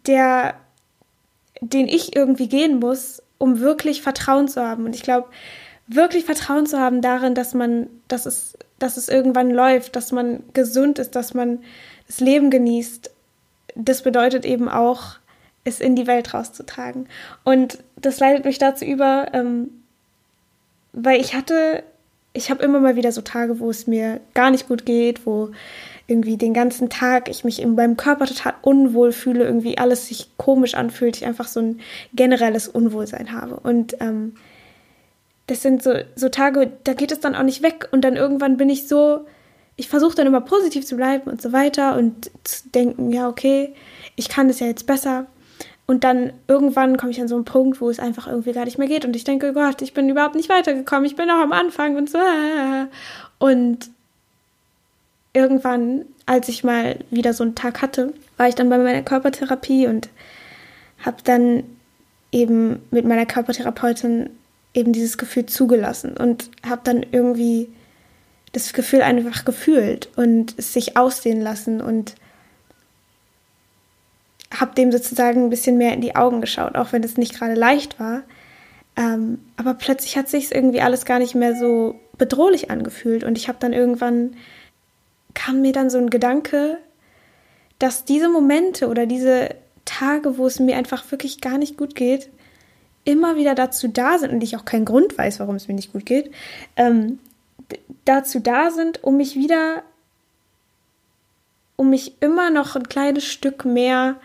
der, 0.05 0.55
den 1.61 1.87
ich 1.87 2.15
irgendwie 2.15 2.49
gehen 2.49 2.79
muss, 2.79 3.21
um 3.37 3.59
wirklich 3.59 4.01
Vertrauen 4.01 4.47
zu 4.47 4.61
haben. 4.61 4.85
Und 4.85 4.95
ich 4.95 5.03
glaube, 5.03 5.27
wirklich 5.87 6.25
Vertrauen 6.25 6.65
zu 6.65 6.79
haben 6.79 7.01
darin, 7.01 7.35
dass 7.35 7.53
man, 7.53 7.87
dass 8.07 8.25
es, 8.25 8.57
dass 8.79 8.97
es 8.97 9.09
irgendwann 9.09 9.51
läuft, 9.51 9.95
dass 9.95 10.11
man 10.11 10.43
gesund 10.53 10.99
ist, 10.99 11.15
dass 11.15 11.33
man 11.33 11.59
das 12.07 12.19
Leben 12.19 12.49
genießt, 12.49 13.11
das 13.75 14.01
bedeutet 14.01 14.45
eben 14.45 14.69
auch, 14.69 15.17
es 15.63 15.81
in 15.81 15.95
die 15.95 16.07
Welt 16.07 16.33
rauszutragen. 16.33 17.07
Und 17.43 17.79
das 17.97 18.19
leitet 18.19 18.45
mich 18.45 18.57
dazu 18.57 18.85
über, 18.85 19.27
ähm, 19.33 19.69
weil 20.93 21.19
ich 21.19 21.33
hatte 21.35 21.83
ich 22.37 22.51
habe 22.51 22.63
immer 22.63 22.79
mal 22.79 22.95
wieder 22.95 23.11
so 23.11 23.21
Tage, 23.21 23.59
wo 23.59 23.69
es 23.69 23.87
mir 23.87 24.21
gar 24.35 24.51
nicht 24.51 24.67
gut 24.67 24.85
geht, 24.85 25.25
wo 25.25 25.49
irgendwie 26.05 26.37
den 26.37 26.53
ganzen 26.53 26.89
Tag 26.89 27.29
ich 27.29 27.43
mich 27.43 27.61
in 27.61 27.75
meinem 27.75 27.97
Körper 27.97 28.27
total 28.27 28.53
unwohl 28.61 29.11
fühle, 29.11 29.43
irgendwie 29.43 29.77
alles 29.77 30.07
sich 30.07 30.29
komisch 30.37 30.75
anfühlt, 30.75 31.17
ich 31.17 31.25
einfach 31.25 31.47
so 31.47 31.59
ein 31.59 31.79
generelles 32.13 32.67
Unwohlsein 32.67 33.33
habe. 33.33 33.59
Und 33.59 33.97
ähm, 33.99 34.35
das 35.47 35.61
sind 35.61 35.81
so, 35.81 35.93
so 36.15 36.29
Tage, 36.29 36.71
da 36.83 36.93
geht 36.93 37.11
es 37.11 37.19
dann 37.19 37.35
auch 37.35 37.43
nicht 37.43 37.63
weg 37.63 37.87
und 37.91 38.01
dann 38.01 38.15
irgendwann 38.15 38.57
bin 38.57 38.69
ich 38.69 38.87
so, 38.87 39.25
ich 39.77 39.87
versuche 39.87 40.15
dann 40.15 40.27
immer 40.27 40.41
positiv 40.41 40.85
zu 40.85 40.95
bleiben 40.95 41.29
und 41.29 41.41
so 41.41 41.53
weiter 41.53 41.95
und 41.97 42.29
zu 42.43 42.69
denken, 42.69 43.11
ja, 43.11 43.29
okay, 43.29 43.73
ich 44.15 44.27
kann 44.27 44.47
das 44.47 44.59
ja 44.59 44.67
jetzt 44.67 44.87
besser. 44.87 45.27
Und 45.85 46.03
dann 46.03 46.33
irgendwann 46.49 46.97
komme 46.97 47.11
ich 47.11 47.21
an 47.21 47.29
so 47.29 47.35
einen 47.35 47.45
Punkt, 47.45 47.79
wo 47.79 47.89
es 47.89 47.99
einfach 47.99 48.27
irgendwie 48.27 48.51
gar 48.51 48.65
nicht 48.65 48.77
mehr 48.77 48.89
geht. 48.89 49.05
Und 49.05 49.15
ich 49.15 49.23
denke, 49.23 49.53
Gott, 49.53 49.81
ich 49.81 49.93
bin 49.93 50.09
überhaupt 50.09 50.35
nicht 50.35 50.49
weitergekommen. 50.49 51.05
Ich 51.05 51.15
bin 51.15 51.27
noch 51.27 51.39
am 51.39 51.53
Anfang 51.53 51.95
und 51.95 52.09
so. 52.09 52.17
Und 53.39 53.89
irgendwann, 55.31 56.05
als 56.25 56.49
ich 56.49 56.65
mal 56.65 56.97
wieder 57.09 57.31
so 57.31 57.43
einen 57.43 57.55
Tag 57.55 57.81
hatte, 57.81 58.13
war 58.35 58.49
ich 58.49 58.55
dann 58.55 58.69
bei 58.69 58.77
meiner 58.77 59.03
Körpertherapie 59.03 59.87
und 59.87 60.09
habe 61.05 61.17
dann 61.23 61.63
eben 62.33 62.81
mit 62.91 63.05
meiner 63.05 63.25
Körpertherapeutin 63.25 64.31
eben 64.73 64.93
dieses 64.93 65.17
Gefühl 65.17 65.45
zugelassen 65.45 66.15
und 66.17 66.49
habe 66.67 66.81
dann 66.83 67.03
irgendwie 67.11 67.69
das 68.51 68.73
Gefühl 68.73 69.01
einfach 69.01 69.45
gefühlt 69.45 70.09
und 70.15 70.55
es 70.57 70.73
sich 70.73 70.97
aussehen 70.97 71.41
lassen 71.41 71.81
und 71.81 72.15
habe 74.53 74.75
dem 74.75 74.91
sozusagen 74.91 75.45
ein 75.45 75.49
bisschen 75.49 75.77
mehr 75.77 75.93
in 75.93 76.01
die 76.01 76.15
Augen 76.15 76.41
geschaut, 76.41 76.75
auch 76.75 76.93
wenn 76.93 77.03
es 77.03 77.17
nicht 77.17 77.35
gerade 77.35 77.53
leicht 77.53 77.99
war. 77.99 78.23
Ähm, 78.95 79.39
aber 79.57 79.73
plötzlich 79.73 80.17
hat 80.17 80.29
sich 80.29 80.53
irgendwie 80.53 80.81
alles 80.81 81.05
gar 81.05 81.19
nicht 81.19 81.35
mehr 81.35 81.55
so 81.55 81.99
bedrohlich 82.17 82.71
angefühlt 82.71 83.23
und 83.23 83.37
ich 83.37 83.47
habe 83.47 83.59
dann 83.59 83.73
irgendwann 83.73 84.35
kam 85.33 85.61
mir 85.61 85.71
dann 85.71 85.91
so 85.91 85.99
ein 85.99 86.09
Gedanke, 86.09 86.79
dass 87.77 88.05
diese 88.05 88.27
Momente 88.27 88.87
oder 88.87 89.05
diese 89.05 89.49
Tage, 89.85 90.39
wo 90.39 90.47
es 90.47 90.59
mir 90.59 90.75
einfach 90.77 91.11
wirklich 91.11 91.41
gar 91.41 91.59
nicht 91.59 91.77
gut 91.77 91.95
geht, 91.95 92.29
immer 93.07 93.37
wieder 93.37 93.55
dazu 93.55 93.87
da 93.87 94.17
sind 94.17 94.31
und 94.33 94.43
ich 94.43 94.57
auch 94.57 94.65
keinen 94.65 94.83
Grund 94.83 95.17
weiß, 95.17 95.39
warum 95.39 95.55
es 95.55 95.69
mir 95.69 95.73
nicht 95.73 95.93
gut 95.93 96.05
geht, 96.05 96.29
ähm, 96.75 97.19
dazu 98.03 98.41
da 98.41 98.69
sind, 98.69 99.01
um 99.01 99.15
mich 99.15 99.35
wieder, 99.35 99.83
um 101.77 101.89
mich 101.89 102.21
immer 102.21 102.49
noch 102.49 102.75
ein 102.75 102.89
kleines 102.89 103.23
Stück 103.23 103.63
mehr 103.63 104.17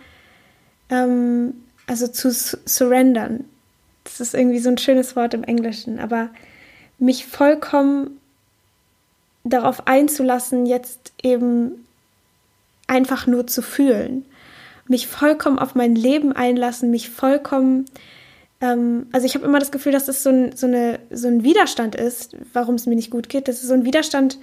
ähm, 0.91 1.63
also 1.87 2.09
zu 2.09 2.33
surrendern. 2.33 3.45
Das 4.03 4.21
ist 4.21 4.35
irgendwie 4.35 4.59
so 4.59 4.69
ein 4.69 4.79
schönes 4.79 5.15
Wort 5.15 5.33
im 5.33 5.45
Englischen, 5.45 6.01
aber 6.01 6.31
mich 6.99 7.27
vollkommen 7.27 8.19
darauf 9.45 9.87
einzulassen, 9.87 10.67
jetzt 10.67 11.13
eben 11.23 11.87
einfach 12.89 13.29
nur 13.29 13.47
zu 13.47 13.63
fühlen. 13.63 14.25
Mich 14.89 15.07
vollkommen 15.07 15.61
auf 15.61 15.77
mein 15.77 15.95
Leben 15.95 16.33
einlassen, 16.33 16.91
mich 16.91 17.11
vollkommen, 17.11 17.87
ähm, 18.63 19.07
also 19.13 19.27
ich 19.27 19.35
habe 19.35 19.45
immer 19.45 19.59
das 19.59 19.73
Gefühl, 19.73 19.93
dass 19.93 20.07
das 20.07 20.23
so 20.23 20.31
ein, 20.31 20.57
so, 20.57 20.67
eine, 20.67 21.01
so 21.11 21.29
ein 21.29 21.43
Widerstand 21.43 21.95
ist, 21.95 22.37
warum 22.55 22.77
es 22.77 22.87
mir 22.87 22.95
nicht 22.95 23.11
gut 23.11 23.29
geht. 23.29 23.49
Das 23.49 23.57
ist 23.57 23.69
so 23.69 23.75
ein 23.75 23.85
Widerstand, 23.85 24.39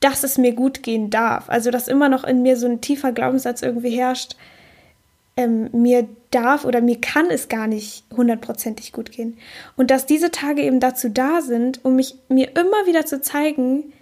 dass 0.00 0.24
es 0.24 0.36
mir 0.36 0.52
gut 0.52 0.82
gehen 0.82 1.08
darf. 1.08 1.48
Also 1.48 1.70
dass 1.70 1.88
immer 1.88 2.10
noch 2.10 2.24
in 2.24 2.42
mir 2.42 2.58
so 2.58 2.66
ein 2.66 2.82
tiefer 2.82 3.12
Glaubenssatz 3.12 3.62
irgendwie 3.62 3.96
herrscht, 3.96 4.36
ähm, 5.36 5.70
mir 5.72 6.08
darf 6.30 6.64
oder 6.64 6.80
mir 6.80 7.00
kann 7.00 7.26
es 7.30 7.48
gar 7.48 7.68
nicht 7.68 8.04
hundertprozentig 8.14 8.92
gut 8.92 9.12
gehen. 9.12 9.38
Und 9.76 9.90
dass 9.90 10.06
diese 10.06 10.30
Tage 10.30 10.62
eben 10.62 10.80
dazu 10.80 11.08
da 11.08 11.40
sind, 11.40 11.84
um 11.84 11.96
mich 11.96 12.16
mir 12.28 12.50
immer 12.56 12.86
wieder 12.86 13.06
zu 13.06 13.20
zeigen, 13.20 13.92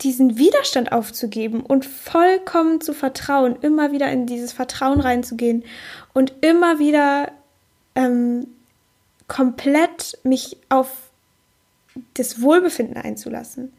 diesen 0.00 0.38
Widerstand 0.38 0.92
aufzugeben 0.92 1.60
und 1.60 1.84
vollkommen 1.84 2.80
zu 2.80 2.94
vertrauen, 2.94 3.56
immer 3.60 3.92
wieder 3.92 4.10
in 4.10 4.26
dieses 4.26 4.52
Vertrauen 4.52 5.00
reinzugehen 5.00 5.64
und 6.14 6.32
immer 6.40 6.78
wieder 6.78 7.32
ähm, 7.98 8.46
komplett 9.26 10.18
mich 10.22 10.56
auf 10.68 10.88
das 12.14 12.40
Wohlbefinden 12.40 12.96
einzulassen. 12.96 13.72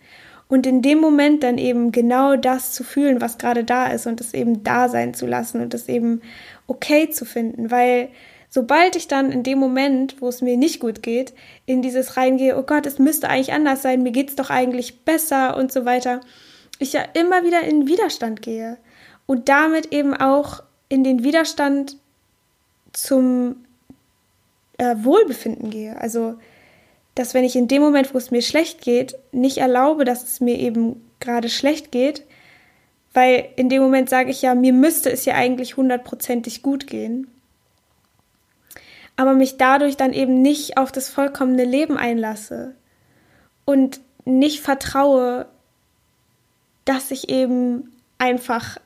Und 0.50 0.66
in 0.66 0.82
dem 0.82 1.00
Moment 1.00 1.44
dann 1.44 1.58
eben 1.58 1.92
genau 1.92 2.36
das 2.36 2.74
zu 2.74 2.84
fühlen, 2.84 3.22
was 3.22 3.38
gerade 3.38 3.64
da 3.64 3.88
ist 3.88 4.08
und 4.08 4.20
es 4.20 4.34
eben 4.34 4.64
da 4.64 4.90
sein 4.90 5.14
zu 5.14 5.26
lassen 5.26 5.62
und 5.62 5.74
es 5.74 5.88
eben 5.88 6.22
okay 6.68 7.10
zu 7.10 7.24
finden. 7.24 7.72
Weil 7.72 8.10
sobald 8.50 8.96
ich 8.96 9.08
dann 9.08 9.32
in 9.32 9.44
dem 9.44 9.60
Moment, 9.60 10.22
wo 10.22 10.28
es 10.28 10.42
mir 10.42 10.58
nicht 10.58 10.80
gut 10.80 11.04
geht, 11.04 11.34
in 11.66 11.82
dieses 11.82 12.18
reingehe, 12.18 12.58
oh 12.58 12.64
Gott, 12.64 12.88
es 12.88 13.00
müsste 13.00 13.30
eigentlich 13.30 13.54
anders 13.54 13.84
sein, 13.84 14.02
mir 14.04 14.12
geht 14.12 14.30
es 14.30 14.36
doch 14.36 14.50
eigentlich 14.50 15.02
besser 15.02 15.56
und 15.56 15.72
so 15.72 15.86
weiter, 15.86 16.20
ich 16.80 16.94
ja 16.94 17.04
immer 17.14 17.44
wieder 17.44 17.62
in 17.62 17.88
Widerstand 17.88 18.42
gehe 18.42 18.78
und 19.28 19.50
damit 19.50 19.94
eben 19.94 20.16
auch 20.16 20.64
in 20.90 21.04
den 21.04 21.24
Widerstand 21.24 21.98
zum 22.92 23.58
äh, 24.80 24.96
Wohlbefinden 25.04 25.70
gehe. 25.70 25.96
Also 26.02 26.36
dass 27.20 27.34
wenn 27.34 27.44
ich 27.44 27.58
in 27.58 27.68
dem 27.68 27.82
Moment, 27.82 28.14
wo 28.14 28.18
es 28.18 28.32
mir 28.32 28.42
schlecht 28.42 28.82
geht, 28.82 29.18
nicht 29.34 29.58
erlaube, 29.58 30.06
dass 30.06 30.24
es 30.24 30.40
mir 30.40 30.58
eben 30.58 31.10
gerade 31.20 31.50
schlecht 31.50 31.92
geht, 31.92 32.24
weil 33.14 33.50
in 33.58 33.68
dem 33.68 33.82
Moment 33.82 34.10
sage 34.10 34.32
ich 34.32 34.42
ja, 34.42 34.56
mir 34.56 34.72
müsste 34.72 35.12
es 35.12 35.26
ja 35.26 35.36
eigentlich 35.36 35.76
hundertprozentig 35.76 36.62
gut 36.62 36.88
gehen, 36.88 37.28
aber 39.18 39.34
mich 39.34 39.58
dadurch 39.58 39.98
dann 39.98 40.14
eben 40.14 40.42
nicht 40.42 40.78
auf 40.78 40.94
das 40.94 41.10
vollkommene 41.10 41.66
Leben 41.66 41.98
einlasse 41.98 42.76
und 43.66 44.00
nicht 44.24 44.62
vertraue, 44.62 45.48
dass 46.86 47.12
ich 47.12 47.28
eben 47.28 47.92
einfach 48.18 48.78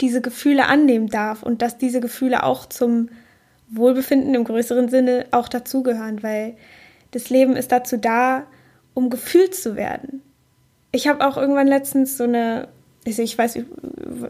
diese 0.00 0.22
Gefühle 0.22 0.64
annehmen 0.64 1.08
darf 1.08 1.42
und 1.42 1.60
dass 1.60 1.76
diese 1.76 2.00
Gefühle 2.00 2.42
auch 2.42 2.64
zum 2.64 3.10
Wohlbefinden 3.70 4.34
im 4.34 4.44
größeren 4.44 4.88
Sinne 4.88 5.26
auch 5.30 5.48
dazugehören, 5.48 6.22
weil 6.22 6.54
das 7.12 7.30
Leben 7.30 7.56
ist 7.56 7.72
dazu 7.72 7.96
da, 7.96 8.46
um 8.94 9.10
gefühlt 9.10 9.54
zu 9.54 9.76
werden. 9.76 10.22
Ich 10.92 11.08
habe 11.08 11.26
auch 11.26 11.36
irgendwann 11.36 11.68
letztens 11.68 12.16
so 12.16 12.24
eine, 12.24 12.68
also 13.06 13.22
ich 13.22 13.38
weiß 13.38 13.60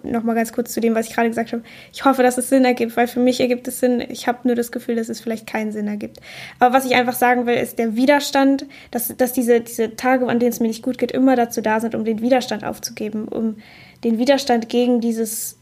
noch 0.03 0.23
mal 0.23 0.35
ganz 0.35 0.53
kurz 0.53 0.73
zu 0.73 0.81
dem, 0.81 0.95
was 0.95 1.09
ich 1.09 1.15
gerade 1.15 1.29
gesagt 1.29 1.53
habe. 1.53 1.63
Ich 1.93 2.05
hoffe, 2.05 2.23
dass 2.23 2.37
es 2.37 2.51
Sinn 2.51 2.65
ergibt, 2.65 2.97
weil 2.97 3.07
für 3.07 3.21
mich 3.21 3.41
ergibt 3.41 3.67
es 3.67 3.81
Sinn. 3.81 4.03
Ich 4.09 4.29
habe 4.29 4.41
nur 4.45 4.55
das 4.55 4.71
Gefühl, 4.71 4.97
dass 4.97 5.09
es 5.09 5.21
vielleicht 5.21 5.47
keinen 5.47 5.73
Sinn 5.73 5.89
ergibt. 5.89 6.21
Aber 6.59 6.75
was 6.75 6.85
ich 6.85 6.95
einfach 6.95 7.15
sagen 7.15 7.47
will, 7.47 7.57
ist 7.57 7.79
der 7.79 7.97
Widerstand, 7.97 8.67
dass, 8.91 9.15
dass 9.17 9.33
diese, 9.33 9.61
diese 9.61 9.97
Tage, 9.97 10.27
an 10.29 10.39
denen 10.39 10.53
es 10.53 10.61
mir 10.61 10.69
nicht 10.69 10.83
gut 10.83 10.99
geht, 10.99 11.13
immer 11.13 11.35
dazu 11.35 11.63
da 11.63 11.81
sind, 11.81 11.95
um 11.95 12.05
den 12.05 12.21
Widerstand 12.21 12.65
aufzugeben, 12.65 13.27
um 13.27 13.57
den 14.05 14.19
Widerstand 14.19 14.69
gegen 14.69 15.01
dieses 15.01 15.57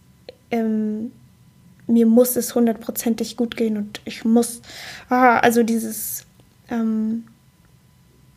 ähm, 0.51 1.13
mir 1.89 2.07
muss 2.07 2.37
es 2.37 2.55
hundertprozentig 2.55 3.37
gut 3.37 3.57
gehen 3.57 3.77
und 3.77 4.01
ich 4.05 4.25
muss, 4.25 4.63
ah, 5.09 5.39
also 5.39 5.63
dieses 5.63 6.27
ähm, 6.71 7.25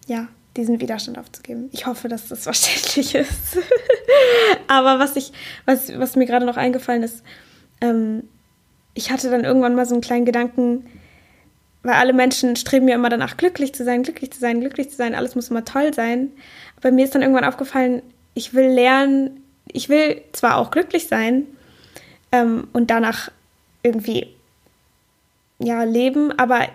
ja, 0.08 0.28
diesen 0.58 0.82
Widerstand 0.82 1.18
aufzugeben. 1.18 1.70
Ich 1.72 1.86
hoffe, 1.86 2.08
dass 2.08 2.28
das 2.28 2.44
verständlich 2.44 3.16
ist. 3.16 3.58
Aber 4.68 5.00
was 5.00 5.16
ich, 5.16 5.32
was, 5.66 5.98
was 5.98 6.16
mir 6.16 6.26
gerade 6.26 6.46
noch 6.46 6.58
eingefallen 6.58 7.04
ist, 7.04 7.24
ähm, 7.80 8.24
ich 8.94 9.12
hatte 9.12 9.30
dann 9.30 9.46
irgendwann 9.46 9.76
mal 9.76 9.86
so 9.86 9.96
einen 9.96 10.02
kleinen 10.02 10.26
Gedanken, 10.26 10.86
weil 11.84 11.94
alle 11.94 12.14
Menschen 12.14 12.56
streben 12.58 12.88
ja 12.88 12.96
immer 12.96 13.10
danach, 13.10 13.38
glücklich 13.38 13.74
zu 13.74 13.86
sein, 13.86 14.04
glücklich 14.04 14.32
zu 14.32 14.40
sein, 14.40 14.60
glücklich 14.60 14.90
zu 14.90 14.98
sein, 14.98 15.16
alles 15.16 15.36
muss 15.36 15.50
immer 15.50 15.66
toll 15.66 15.94
sein. 15.94 16.32
Aber 16.78 16.92
mir 16.92 17.06
ist 17.06 17.16
dann 17.16 17.22
irgendwann 17.22 17.46
aufgefallen, 17.46 18.02
ich 18.34 18.54
will 18.54 18.68
lernen, 18.68 19.44
ich 19.72 19.88
will 19.88 20.22
zwar 20.34 20.58
auch 20.58 20.72
glücklich 20.72 21.08
sein 21.08 21.48
ähm, 22.32 22.68
und 22.74 22.92
danach 22.92 23.32
irgendwie 23.84 24.28
ja 25.60 25.84
leben, 25.84 26.32
aber 26.38 26.68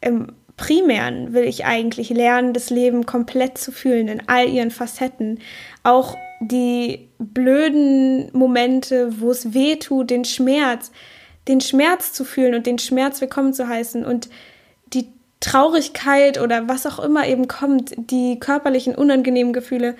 im 0.00 0.32
Primären 0.56 1.32
will 1.32 1.44
ich 1.44 1.64
eigentlich 1.64 2.10
lernen, 2.10 2.52
das 2.52 2.68
Leben 2.68 3.06
komplett 3.06 3.58
zu 3.58 3.70
fühlen 3.72 4.08
in 4.08 4.28
all 4.28 4.48
ihren 4.48 4.70
Facetten. 4.70 5.38
Auch 5.84 6.16
die 6.40 7.08
blöden 7.18 8.28
Momente, 8.36 9.20
wo 9.20 9.30
es 9.30 9.54
weh 9.54 9.76
tut, 9.76 10.10
den 10.10 10.24
Schmerz, 10.24 10.90
den 11.46 11.60
Schmerz 11.60 12.12
zu 12.12 12.24
fühlen 12.24 12.54
und 12.54 12.66
den 12.66 12.78
Schmerz 12.78 13.20
willkommen 13.20 13.54
zu 13.54 13.68
heißen 13.68 14.04
und 14.04 14.28
die 14.92 15.06
Traurigkeit 15.40 16.40
oder 16.40 16.68
was 16.68 16.86
auch 16.86 16.98
immer 16.98 17.26
eben 17.26 17.46
kommt, 17.46 17.94
die 17.96 18.40
körperlichen 18.40 18.96
unangenehmen 18.96 19.52
Gefühle, 19.52 19.96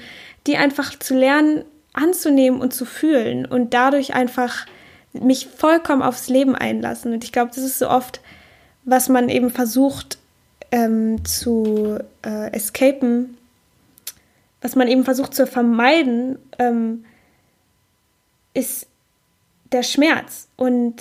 die 0.47 0.57
einfach 0.57 0.99
zu 0.99 1.15
lernen 1.15 1.65
anzunehmen 1.93 2.61
und 2.61 2.75
zu 2.75 2.85
fühlen 2.85 3.47
und 3.47 3.75
dadurch 3.75 4.15
einfach 4.15 4.67
mich 5.13 5.47
vollkommen 5.47 6.03
aufs 6.03 6.29
Leben 6.29 6.55
einlassen. 6.55 7.13
Und 7.13 7.25
ich 7.25 7.33
glaube, 7.33 7.51
das 7.55 7.65
ist 7.65 7.79
so 7.79 7.89
oft, 7.89 8.21
was 8.85 9.09
man 9.09 9.29
eben 9.29 9.51
versucht 9.51 10.19
ähm, 10.71 11.25
zu 11.25 11.99
äh, 12.25 12.53
escapen, 12.53 13.37
was 14.61 14.77
man 14.77 14.89
eben 14.89 15.05
versucht 15.05 15.35
zu 15.35 15.47
vermeiden, 15.47 16.39
ähm, 16.59 17.05
ist 18.55 18.87
der 19.73 19.83
Schmerz. 19.83 20.49
Und 20.57 20.97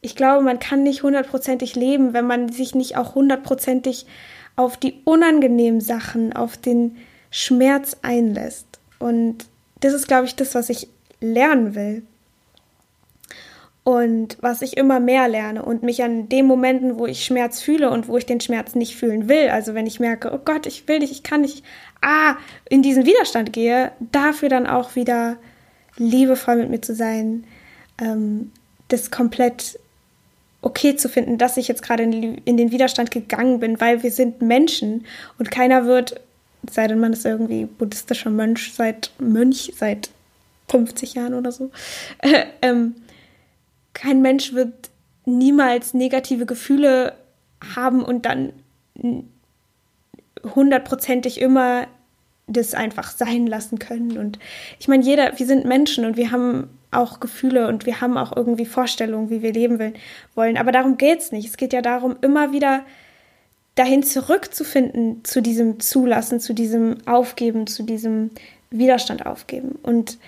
ich 0.00 0.16
glaube, 0.16 0.44
man 0.44 0.58
kann 0.58 0.82
nicht 0.82 1.02
hundertprozentig 1.02 1.74
leben, 1.74 2.12
wenn 2.12 2.26
man 2.26 2.50
sich 2.50 2.74
nicht 2.74 2.96
auch 2.96 3.14
hundertprozentig 3.14 4.06
auf 4.56 4.76
die 4.76 5.00
unangenehmen 5.04 5.80
Sachen, 5.80 6.32
auf 6.32 6.56
den 6.56 6.96
Schmerz 7.30 7.96
einlässt. 8.02 8.66
Und 8.98 9.46
das 9.80 9.94
ist, 9.94 10.06
glaube 10.06 10.26
ich, 10.26 10.36
das, 10.36 10.54
was 10.54 10.68
ich 10.68 10.88
lernen 11.20 11.74
will. 11.74 12.02
Und 13.84 14.36
was 14.40 14.62
ich 14.62 14.76
immer 14.76 15.00
mehr 15.00 15.26
lerne 15.26 15.64
und 15.64 15.82
mich 15.82 16.04
an 16.04 16.28
den 16.28 16.46
Momenten, 16.46 16.98
wo 16.98 17.06
ich 17.06 17.24
Schmerz 17.24 17.60
fühle 17.60 17.90
und 17.90 18.06
wo 18.06 18.16
ich 18.16 18.26
den 18.26 18.40
Schmerz 18.40 18.76
nicht 18.76 18.94
fühlen 18.94 19.28
will, 19.28 19.48
also 19.48 19.74
wenn 19.74 19.88
ich 19.88 19.98
merke, 19.98 20.32
oh 20.32 20.38
Gott, 20.44 20.66
ich 20.66 20.86
will 20.86 21.00
nicht, 21.00 21.10
ich 21.10 21.24
kann 21.24 21.40
nicht, 21.40 21.64
ah, 22.00 22.36
in 22.68 22.82
diesen 22.82 23.06
Widerstand 23.06 23.52
gehe, 23.52 23.90
dafür 23.98 24.48
dann 24.48 24.68
auch 24.68 24.94
wieder 24.94 25.36
liebevoll 25.96 26.56
mit 26.56 26.70
mir 26.70 26.80
zu 26.80 26.94
sein, 26.94 27.44
ähm, 28.00 28.52
das 28.86 29.10
komplett 29.10 29.80
okay 30.60 30.94
zu 30.94 31.08
finden, 31.08 31.38
dass 31.38 31.56
ich 31.56 31.66
jetzt 31.66 31.82
gerade 31.82 32.04
in, 32.04 32.36
in, 32.36 32.56
den 32.56 32.70
Widerstand 32.70 33.10
gegangen 33.10 33.58
bin, 33.58 33.80
weil 33.80 34.04
wir 34.04 34.12
sind 34.12 34.42
Menschen 34.42 35.04
und 35.38 35.50
keiner 35.50 35.86
wird, 35.86 36.20
sei 36.70 36.86
denn 36.86 37.00
man 37.00 37.12
ist 37.12 37.26
irgendwie 37.26 37.64
buddhistischer 37.64 38.30
Mönch 38.30 38.72
seit 38.74 39.10
Mönch 39.18 39.72
seit 39.76 40.10
50 40.68 41.14
Jahren 41.14 41.34
oder 41.34 41.50
so, 41.50 41.70
äh, 42.20 42.44
ähm, 42.62 42.94
kein 43.94 44.22
Mensch 44.22 44.52
wird 44.52 44.90
niemals 45.24 45.94
negative 45.94 46.46
Gefühle 46.46 47.14
haben 47.74 48.02
und 48.02 48.26
dann 48.26 48.52
hundertprozentig 50.54 51.40
immer 51.40 51.86
das 52.46 52.74
einfach 52.74 53.10
sein 53.10 53.46
lassen 53.46 53.78
können. 53.78 54.18
Und 54.18 54.38
ich 54.78 54.88
meine, 54.88 55.04
jeder, 55.04 55.38
wir 55.38 55.46
sind 55.46 55.64
Menschen 55.64 56.04
und 56.04 56.16
wir 56.16 56.30
haben 56.30 56.68
auch 56.90 57.20
Gefühle 57.20 57.68
und 57.68 57.86
wir 57.86 58.00
haben 58.00 58.18
auch 58.18 58.36
irgendwie 58.36 58.66
Vorstellungen, 58.66 59.30
wie 59.30 59.42
wir 59.42 59.52
leben 59.52 59.94
wollen. 60.34 60.58
Aber 60.58 60.72
darum 60.72 60.98
geht 60.98 61.20
es 61.20 61.32
nicht. 61.32 61.48
Es 61.48 61.56
geht 61.56 61.72
ja 61.72 61.80
darum, 61.80 62.16
immer 62.20 62.52
wieder 62.52 62.84
dahin 63.74 64.02
zurückzufinden, 64.02 65.24
zu 65.24 65.40
diesem 65.40 65.80
Zulassen, 65.80 66.40
zu 66.40 66.52
diesem 66.52 66.98
Aufgeben, 67.06 67.66
zu 67.66 67.82
diesem 67.82 68.30
Widerstand 68.70 69.24
aufgeben. 69.24 69.78
Und 69.82 70.18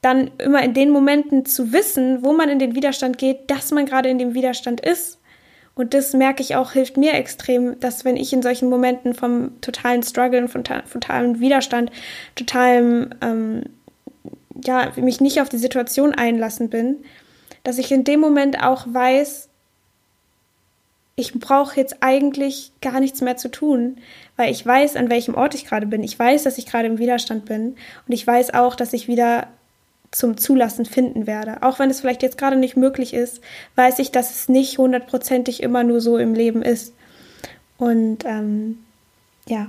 dann 0.00 0.30
immer 0.38 0.62
in 0.62 0.74
den 0.74 0.90
Momenten 0.90 1.44
zu 1.44 1.72
wissen, 1.72 2.22
wo 2.22 2.32
man 2.32 2.48
in 2.48 2.58
den 2.58 2.74
Widerstand 2.74 3.18
geht, 3.18 3.50
dass 3.50 3.70
man 3.70 3.86
gerade 3.86 4.08
in 4.08 4.18
dem 4.18 4.34
Widerstand 4.34 4.80
ist. 4.80 5.18
Und 5.74 5.94
das 5.94 6.12
merke 6.12 6.42
ich 6.42 6.56
auch, 6.56 6.72
hilft 6.72 6.96
mir 6.96 7.14
extrem, 7.14 7.78
dass 7.80 8.04
wenn 8.04 8.16
ich 8.16 8.32
in 8.32 8.42
solchen 8.42 8.68
Momenten 8.68 9.14
vom 9.14 9.60
totalen 9.60 10.02
Struggle, 10.02 10.48
von 10.48 10.64
totalem 10.64 11.40
Widerstand, 11.40 11.90
totalem, 12.34 13.10
ähm, 13.20 13.62
ja, 14.64 14.92
mich 14.96 15.20
nicht 15.20 15.40
auf 15.40 15.48
die 15.48 15.58
Situation 15.58 16.14
einlassen 16.14 16.68
bin, 16.68 16.96
dass 17.62 17.78
ich 17.78 17.92
in 17.92 18.04
dem 18.04 18.18
Moment 18.18 18.62
auch 18.62 18.86
weiß, 18.88 19.48
ich 21.14 21.34
brauche 21.34 21.76
jetzt 21.76 21.96
eigentlich 22.00 22.72
gar 22.80 23.00
nichts 23.00 23.20
mehr 23.20 23.36
zu 23.36 23.48
tun, 23.50 23.98
weil 24.36 24.52
ich 24.52 24.64
weiß, 24.64 24.94
an 24.94 25.10
welchem 25.10 25.34
Ort 25.34 25.54
ich 25.54 25.64
gerade 25.64 25.86
bin. 25.86 26.04
Ich 26.04 26.16
weiß, 26.16 26.44
dass 26.44 26.58
ich 26.58 26.66
gerade 26.66 26.86
im 26.86 26.98
Widerstand 26.98 27.44
bin 27.44 27.76
und 28.06 28.12
ich 28.12 28.24
weiß 28.24 28.54
auch, 28.54 28.76
dass 28.76 28.92
ich 28.92 29.08
wieder 29.08 29.48
zum 30.10 30.36
Zulassen 30.38 30.86
finden 30.86 31.26
werde. 31.26 31.62
Auch 31.62 31.78
wenn 31.78 31.90
es 31.90 32.00
vielleicht 32.00 32.22
jetzt 32.22 32.38
gerade 32.38 32.56
nicht 32.56 32.76
möglich 32.76 33.12
ist, 33.12 33.40
weiß 33.76 33.98
ich, 33.98 34.10
dass 34.10 34.30
es 34.34 34.48
nicht 34.48 34.78
hundertprozentig 34.78 35.62
immer 35.62 35.84
nur 35.84 36.00
so 36.00 36.16
im 36.18 36.34
Leben 36.34 36.62
ist. 36.62 36.94
Und 37.76 38.24
ähm, 38.24 38.78
ja. 39.46 39.68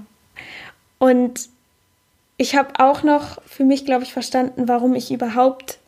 Und 0.97 1.49
ich 2.37 2.55
habe 2.55 2.73
auch 2.79 3.03
noch 3.03 3.41
für 3.43 3.65
mich, 3.65 3.85
glaube 3.85 4.03
ich, 4.03 4.13
verstanden, 4.13 4.67
warum 4.67 4.95
ich 4.95 5.11
überhaupt 5.11 5.79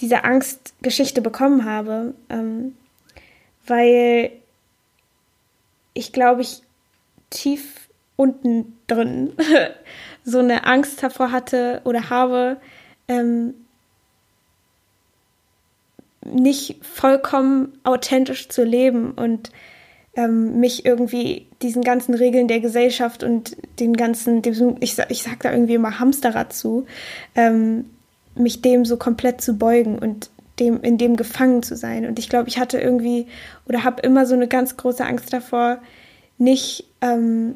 diese 0.00 0.24
Angstgeschichte 0.24 1.20
bekommen 1.20 1.64
habe. 1.64 2.14
Ähm, 2.30 2.74
weil 3.66 4.32
ich, 5.94 6.12
glaube 6.12 6.42
ich, 6.42 6.62
tief 7.30 7.88
unten 8.16 8.78
drin 8.86 9.32
so 10.24 10.38
eine 10.38 10.66
Angst 10.66 11.02
davor 11.02 11.30
hatte 11.30 11.80
oder 11.84 12.10
habe, 12.10 12.58
ähm, 13.08 13.54
nicht 16.24 16.84
vollkommen 16.84 17.78
authentisch 17.84 18.48
zu 18.48 18.64
leben 18.64 19.12
und 19.12 19.50
ähm, 20.14 20.60
mich 20.60 20.84
irgendwie 20.84 21.46
diesen 21.62 21.82
ganzen 21.82 22.14
Regeln 22.14 22.48
der 22.48 22.60
Gesellschaft 22.60 23.22
und 23.22 23.56
den 23.80 23.94
ganzen, 23.94 24.42
dem, 24.42 24.76
ich, 24.80 24.98
ich 25.08 25.22
sag 25.22 25.40
da 25.40 25.52
irgendwie 25.52 25.74
immer 25.74 25.98
Hamsterrad 25.98 26.52
zu, 26.52 26.86
ähm, 27.34 27.86
mich 28.34 28.62
dem 28.62 28.84
so 28.84 28.96
komplett 28.96 29.40
zu 29.40 29.56
beugen 29.56 29.98
und 29.98 30.30
dem, 30.58 30.80
in 30.82 30.98
dem 30.98 31.16
gefangen 31.16 31.62
zu 31.62 31.76
sein. 31.76 32.06
Und 32.06 32.18
ich 32.18 32.28
glaube, 32.28 32.48
ich 32.48 32.58
hatte 32.58 32.78
irgendwie 32.78 33.26
oder 33.66 33.84
habe 33.84 34.02
immer 34.02 34.26
so 34.26 34.34
eine 34.34 34.48
ganz 34.48 34.76
große 34.76 35.04
Angst 35.04 35.32
davor, 35.32 35.78
nicht 36.38 36.84
ähm, 37.00 37.54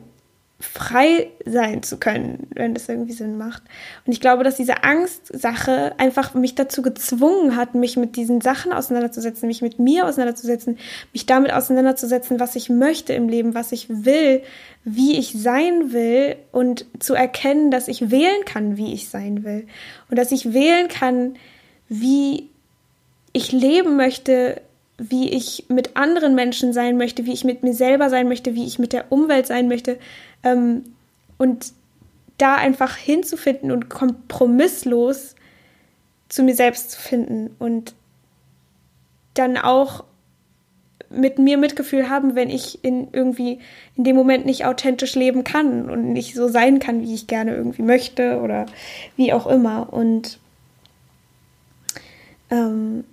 frei 0.59 1.29
sein 1.45 1.83
zu 1.83 1.99
können, 1.99 2.47
wenn 2.55 2.73
das 2.73 2.89
irgendwie 2.89 3.13
Sinn 3.13 3.37
macht. 3.37 3.63
Und 4.07 4.13
ich 4.13 4.23
glaube, 4.23 4.43
dass 4.43 4.57
diese 4.57 4.85
Angstsache 4.85 5.95
einfach 5.99 6.33
mich 6.33 6.55
dazu 6.55 6.81
gezwungen 6.81 7.57
hat, 7.57 7.75
mich 7.75 7.99
mit 7.99 8.17
diesen 8.17 8.41
Sachen 8.41 8.73
auseinanderzusetzen, 8.73 9.49
mich 9.49 9.61
mit 9.61 9.79
mir 9.79 10.07
auseinanderzusetzen, 10.07 10.79
mich 11.13 11.27
damit 11.27 11.53
auseinanderzusetzen, 11.53 12.41
was 12.41 12.57
ich 12.57 12.71
möchte 12.71 13.13
im 13.13 13.29
Leben, 13.29 13.55
was 13.55 13.71
ich 13.71 13.89
will, 13.91 14.43
wie 14.85 15.19
ich 15.19 15.33
sein 15.33 15.93
will 15.93 16.37
und 16.53 16.87
zu 17.01 17.13
erkennen, 17.13 17.71
dass 17.71 17.87
ich 17.87 18.11
wählen 18.11 18.45
kann, 18.47 18.79
wie 18.79 18.95
ich 18.95 19.11
sein 19.11 19.45
will 19.45 19.67
und 20.09 20.19
dass 20.19 20.33
ich 20.33 20.55
wählen 20.55 20.89
kann, 20.89 21.35
wie 21.89 22.49
ich 23.35 23.53
leben 23.53 23.97
möchte, 23.97 24.63
wie 24.99 25.29
ich 25.31 25.67
mit 25.69 25.97
anderen 25.97 26.35
Menschen 26.35 26.73
sein 26.73 26.97
möchte, 26.97 27.27
wie 27.27 27.33
ich 27.33 27.45
mit 27.45 27.63
mir 27.63 27.75
selber 27.75 28.09
sein 28.09 28.29
möchte, 28.29 28.55
wie 28.55 28.67
ich 28.67 28.79
mit 28.79 28.95
der 28.95 29.13
Umwelt 29.13 29.47
sein 29.47 29.69
möchte. 29.69 29.99
Ähm, 30.43 30.85
und 31.39 31.73
da 32.39 32.57
einfach 32.57 32.97
hinzufinden 32.97 33.71
und 33.71 33.89
kompromisslos 33.89 35.35
zu 36.29 36.43
mir 36.43 36.55
selbst 36.55 36.91
zu 36.91 37.01
finden 37.01 37.55
und 37.59 37.95
dann 39.35 39.57
auch 39.57 40.05
mit 41.09 41.39
mir 41.39 41.57
Mitgefühl 41.57 42.09
haben, 42.09 42.35
wenn 42.35 42.51
ich 42.51 42.83
in 42.85 43.09
irgendwie 43.13 43.61
in 43.97 44.05
dem 44.05 44.17
Moment 44.17 44.45
nicht 44.45 44.65
authentisch 44.65 45.15
leben 45.15 45.45
kann 45.45 45.89
und 45.89 46.13
nicht 46.13 46.35
so 46.35 46.49
sein 46.49 46.81
kann, 46.81 47.01
wie 47.01 47.15
ich 47.15 47.27
gerne 47.27 47.55
irgendwie 47.55 47.83
möchte 47.83 48.41
oder 48.41 48.67
wie 49.17 49.33
auch 49.33 49.47
immer. 49.47 49.93
Und 49.93 50.41
ähm, 52.51 53.05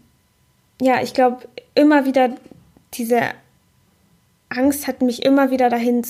ja, 0.82 1.02
ich 1.02 1.14
glaube, 1.14 1.48
immer 1.76 2.06
wieder 2.06 2.36
diese 2.96 3.22
Angst 4.50 4.88
hat 4.88 5.02
mich 5.02 5.24
immer 5.24 5.52
wieder 5.52 5.70
dahin 5.70 6.04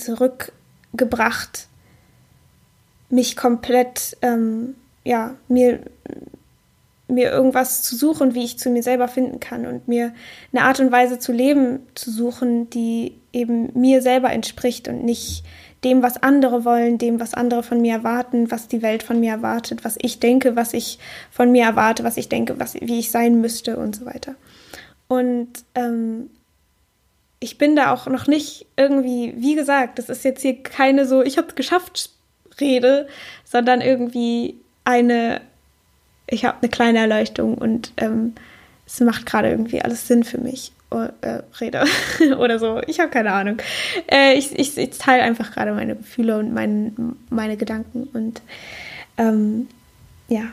zurückgebracht, 0.93 1.67
mich 3.09 3.35
komplett, 3.35 4.17
ähm, 4.21 4.75
ja, 5.03 5.35
mir, 5.47 5.79
mir 7.07 7.31
irgendwas 7.31 7.83
zu 7.83 7.95
suchen, 7.95 8.33
wie 8.33 8.43
ich 8.43 8.57
zu 8.57 8.69
mir 8.69 8.81
selber 8.81 9.07
finden 9.07 9.39
kann 9.39 9.65
und 9.65 9.87
mir 9.87 10.13
eine 10.51 10.63
Art 10.63 10.79
und 10.79 10.91
Weise 10.91 11.19
zu 11.19 11.31
leben 11.31 11.79
zu 11.95 12.11
suchen, 12.11 12.69
die 12.69 13.15
eben 13.33 13.69
mir 13.79 14.01
selber 14.01 14.31
entspricht 14.31 14.87
und 14.87 15.03
nicht 15.03 15.43
dem, 15.83 16.01
was 16.01 16.23
andere 16.23 16.63
wollen, 16.63 16.97
dem, 16.97 17.19
was 17.19 17.33
andere 17.33 17.61
von 17.61 17.81
mir 17.81 17.95
erwarten, 17.95 18.49
was 18.49 18.69
die 18.69 18.81
Welt 18.81 19.03
von 19.03 19.19
mir 19.19 19.31
erwartet, 19.31 19.83
was 19.83 19.97
ich 20.01 20.19
denke, 20.19 20.55
was 20.55 20.73
ich 20.73 20.97
von 21.29 21.51
mir 21.51 21.65
erwarte, 21.65 22.03
was 22.03 22.17
ich 22.17 22.29
denke, 22.29 22.57
was, 22.59 22.75
wie 22.75 22.99
ich 22.99 23.11
sein 23.11 23.41
müsste 23.41 23.77
und 23.77 23.95
so 23.95 24.05
weiter. 24.05 24.35
Und 25.09 25.49
ähm, 25.75 26.29
ich 27.43 27.57
bin 27.57 27.75
da 27.75 27.91
auch 27.91 28.07
noch 28.07 28.27
nicht 28.27 28.65
irgendwie, 28.77 29.33
wie 29.35 29.55
gesagt, 29.55 29.99
das 29.99 30.07
ist 30.07 30.23
jetzt 30.23 30.41
hier 30.41 30.63
keine 30.63 31.05
so, 31.05 31.21
ich 31.21 31.37
habe 31.37 31.47
es 31.49 31.55
geschafft 31.55 32.09
Rede, 32.61 33.07
sondern 33.43 33.81
irgendwie 33.81 34.55
eine, 34.85 35.41
ich 36.27 36.45
habe 36.45 36.59
eine 36.61 36.69
kleine 36.69 36.99
Erleuchtung 36.99 37.55
und 37.57 37.91
ähm, 37.97 38.33
es 38.85 39.01
macht 39.01 39.25
gerade 39.25 39.49
irgendwie 39.49 39.81
alles 39.81 40.07
Sinn 40.07 40.23
für 40.23 40.37
mich. 40.37 40.71
Oh, 40.89 41.07
äh, 41.21 41.41
Rede 41.59 41.83
oder 42.37 42.59
so. 42.59 42.79
Ich 42.87 42.99
habe 42.99 43.09
keine 43.09 43.33
Ahnung. 43.33 43.57
Äh, 44.09 44.35
ich, 44.35 44.57
ich, 44.57 44.77
ich 44.77 44.91
teile 44.91 45.23
einfach 45.23 45.51
gerade 45.51 45.73
meine 45.73 45.95
Gefühle 45.95 46.37
und 46.37 46.53
mein, 46.53 47.15
meine 47.29 47.57
Gedanken 47.57 48.07
und 48.13 48.41
ähm, 49.17 49.67
ja. 50.29 50.43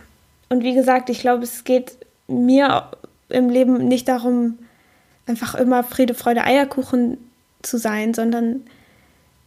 Und 0.48 0.64
wie 0.64 0.74
gesagt, 0.74 1.08
ich 1.08 1.20
glaube, 1.20 1.44
es 1.44 1.62
geht 1.62 1.92
mir 2.26 2.90
im 3.28 3.48
Leben 3.48 3.86
nicht 3.86 4.08
darum, 4.08 4.58
einfach 5.30 5.54
immer 5.54 5.82
Friede, 5.84 6.14
Freude, 6.14 6.44
Eierkuchen 6.44 7.16
zu 7.62 7.78
sein, 7.78 8.14
sondern 8.14 8.62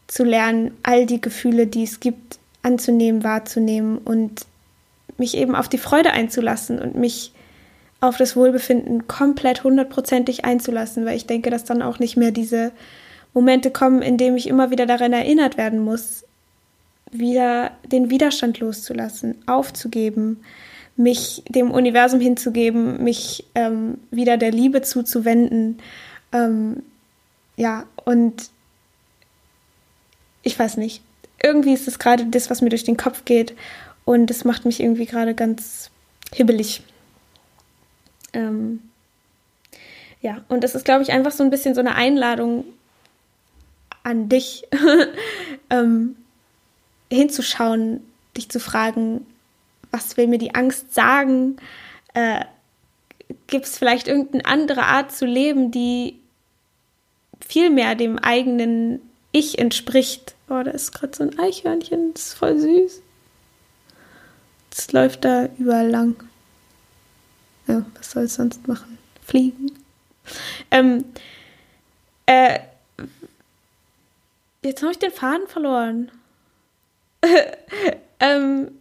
zu 0.07 0.23
lernen, 0.23 0.71
all 0.83 1.05
die 1.05 1.21
Gefühle, 1.21 1.67
die 1.67 1.83
es 1.83 1.99
gibt, 1.99 2.39
anzunehmen, 2.61 3.23
wahrzunehmen 3.23 3.97
und 3.97 4.45
mich 5.17 5.35
eben 5.35 5.55
auf 5.55 5.67
die 5.69 5.77
Freude 5.77 6.11
einzulassen 6.11 6.79
und 6.79 6.95
mich 6.95 7.33
auf 7.99 8.17
das 8.17 8.35
Wohlbefinden 8.35 9.07
komplett 9.07 9.63
hundertprozentig 9.63 10.45
einzulassen, 10.45 11.05
weil 11.05 11.15
ich 11.15 11.27
denke, 11.27 11.49
dass 11.49 11.63
dann 11.63 11.81
auch 11.81 11.99
nicht 11.99 12.17
mehr 12.17 12.31
diese 12.31 12.71
Momente 13.33 13.71
kommen, 13.71 14.01
in 14.01 14.17
denen 14.17 14.37
ich 14.37 14.47
immer 14.47 14.71
wieder 14.71 14.85
daran 14.85 15.13
erinnert 15.13 15.57
werden 15.57 15.79
muss, 15.79 16.25
wieder 17.11 17.71
den 17.85 18.09
Widerstand 18.09 18.59
loszulassen, 18.59 19.35
aufzugeben, 19.45 20.41
mich 20.95 21.43
dem 21.49 21.71
Universum 21.71 22.19
hinzugeben, 22.19 23.03
mich 23.03 23.45
ähm, 23.55 23.97
wieder 24.11 24.37
der 24.37 24.51
Liebe 24.51 24.81
zuzuwenden. 24.81 25.79
Ähm, 26.31 26.83
ja, 27.55 27.85
und 28.05 28.49
ich 30.43 30.57
weiß 30.57 30.77
nicht. 30.77 31.01
Irgendwie 31.41 31.73
ist 31.73 31.87
es 31.87 31.99
gerade 31.99 32.25
das, 32.25 32.49
was 32.49 32.61
mir 32.61 32.69
durch 32.69 32.83
den 32.83 32.97
Kopf 32.97 33.25
geht. 33.25 33.55
Und 34.05 34.29
es 34.29 34.45
macht 34.45 34.65
mich 34.65 34.79
irgendwie 34.79 35.05
gerade 35.05 35.33
ganz 35.33 35.89
hibbelig. 36.33 36.83
Ähm, 38.33 38.81
ja, 40.21 40.43
und 40.47 40.63
das 40.63 40.75
ist, 40.75 40.85
glaube 40.85 41.03
ich, 41.03 41.11
einfach 41.11 41.31
so 41.31 41.43
ein 41.43 41.49
bisschen 41.49 41.75
so 41.75 41.81
eine 41.81 41.95
Einladung 41.95 42.65
an 44.03 44.29
dich, 44.29 44.65
ähm, 45.69 46.15
hinzuschauen, 47.11 48.01
dich 48.35 48.49
zu 48.49 48.59
fragen, 48.59 49.25
was 49.93 50.17
will 50.17 50.27
mir 50.27 50.39
die 50.39 50.55
Angst 50.55 50.93
sagen? 50.93 51.57
Äh, 52.13 52.43
Gibt 53.47 53.65
es 53.65 53.77
vielleicht 53.77 54.07
irgendeine 54.07 54.45
andere 54.45 54.83
Art 54.83 55.11
zu 55.11 55.25
leben, 55.25 55.71
die 55.71 56.19
viel 57.47 57.69
mehr 57.69 57.95
dem 57.95 58.17
eigenen 58.17 58.99
Ich 59.31 59.59
entspricht? 59.59 60.35
Oh, 60.49 60.61
da 60.63 60.71
ist 60.71 60.91
gerade 60.91 61.15
so 61.15 61.23
ein 61.23 61.39
Eichhörnchen, 61.39 62.13
das 62.13 62.27
ist 62.27 62.33
voll 62.33 62.59
süß. 62.59 63.01
Das 64.71 64.91
läuft 64.91 65.23
da 65.23 65.47
überall 65.57 65.89
lang. 65.89 66.23
Ja, 67.67 67.85
was 67.95 68.11
soll 68.11 68.23
es 68.23 68.35
sonst 68.35 68.67
machen? 68.67 68.97
Fliegen. 69.23 69.71
Ähm, 70.71 71.05
äh, 72.25 72.59
jetzt 74.63 74.81
habe 74.81 74.91
ich 74.91 74.99
den 74.99 75.11
Faden 75.11 75.47
verloren. 75.47 76.11
ähm, 78.19 78.71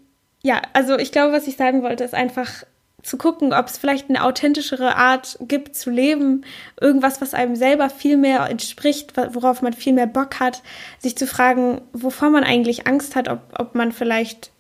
ja, 0.42 0.61
also 0.72 0.98
ich 0.98 1.12
glaube, 1.12 1.33
was 1.33 1.46
ich 1.46 1.57
sagen 1.57 1.83
wollte, 1.83 2.05
ist 2.05 2.14
einfach 2.14 2.64
zu 3.02 3.16
gucken, 3.16 3.52
ob 3.52 3.66
es 3.66 3.78
vielleicht 3.78 4.09
eine 4.09 4.22
authentischere 4.24 4.96
Art 4.96 5.37
gibt 5.40 5.74
zu 5.74 5.90
leben, 5.90 6.44
irgendwas, 6.81 7.20
was 7.20 7.35
einem 7.35 7.57
selber 7.57 7.90
viel 7.90 8.16
mehr 8.16 8.48
entspricht, 8.48 9.16
worauf 9.35 9.61
man 9.62 9.72
viel 9.72 9.92
mehr 9.92 10.07
Bock 10.07 10.38
hat, 10.38 10.62
sich 10.98 11.16
zu 11.16 11.26
fragen, 11.26 11.81
wovor 11.92 12.31
man 12.31 12.44
eigentlich 12.44 12.87
Angst 12.87 13.16
hat, 13.16 13.28
ob, 13.28 13.40
ob 13.59 13.74
man 13.74 13.90
vielleicht, 13.90 14.52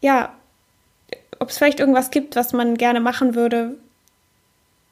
ja, 0.00 0.32
ob 1.38 1.50
es 1.50 1.58
vielleicht 1.58 1.78
irgendwas 1.78 2.10
gibt, 2.10 2.34
was 2.34 2.52
man 2.52 2.76
gerne 2.76 3.00
machen 3.00 3.36
würde, 3.36 3.76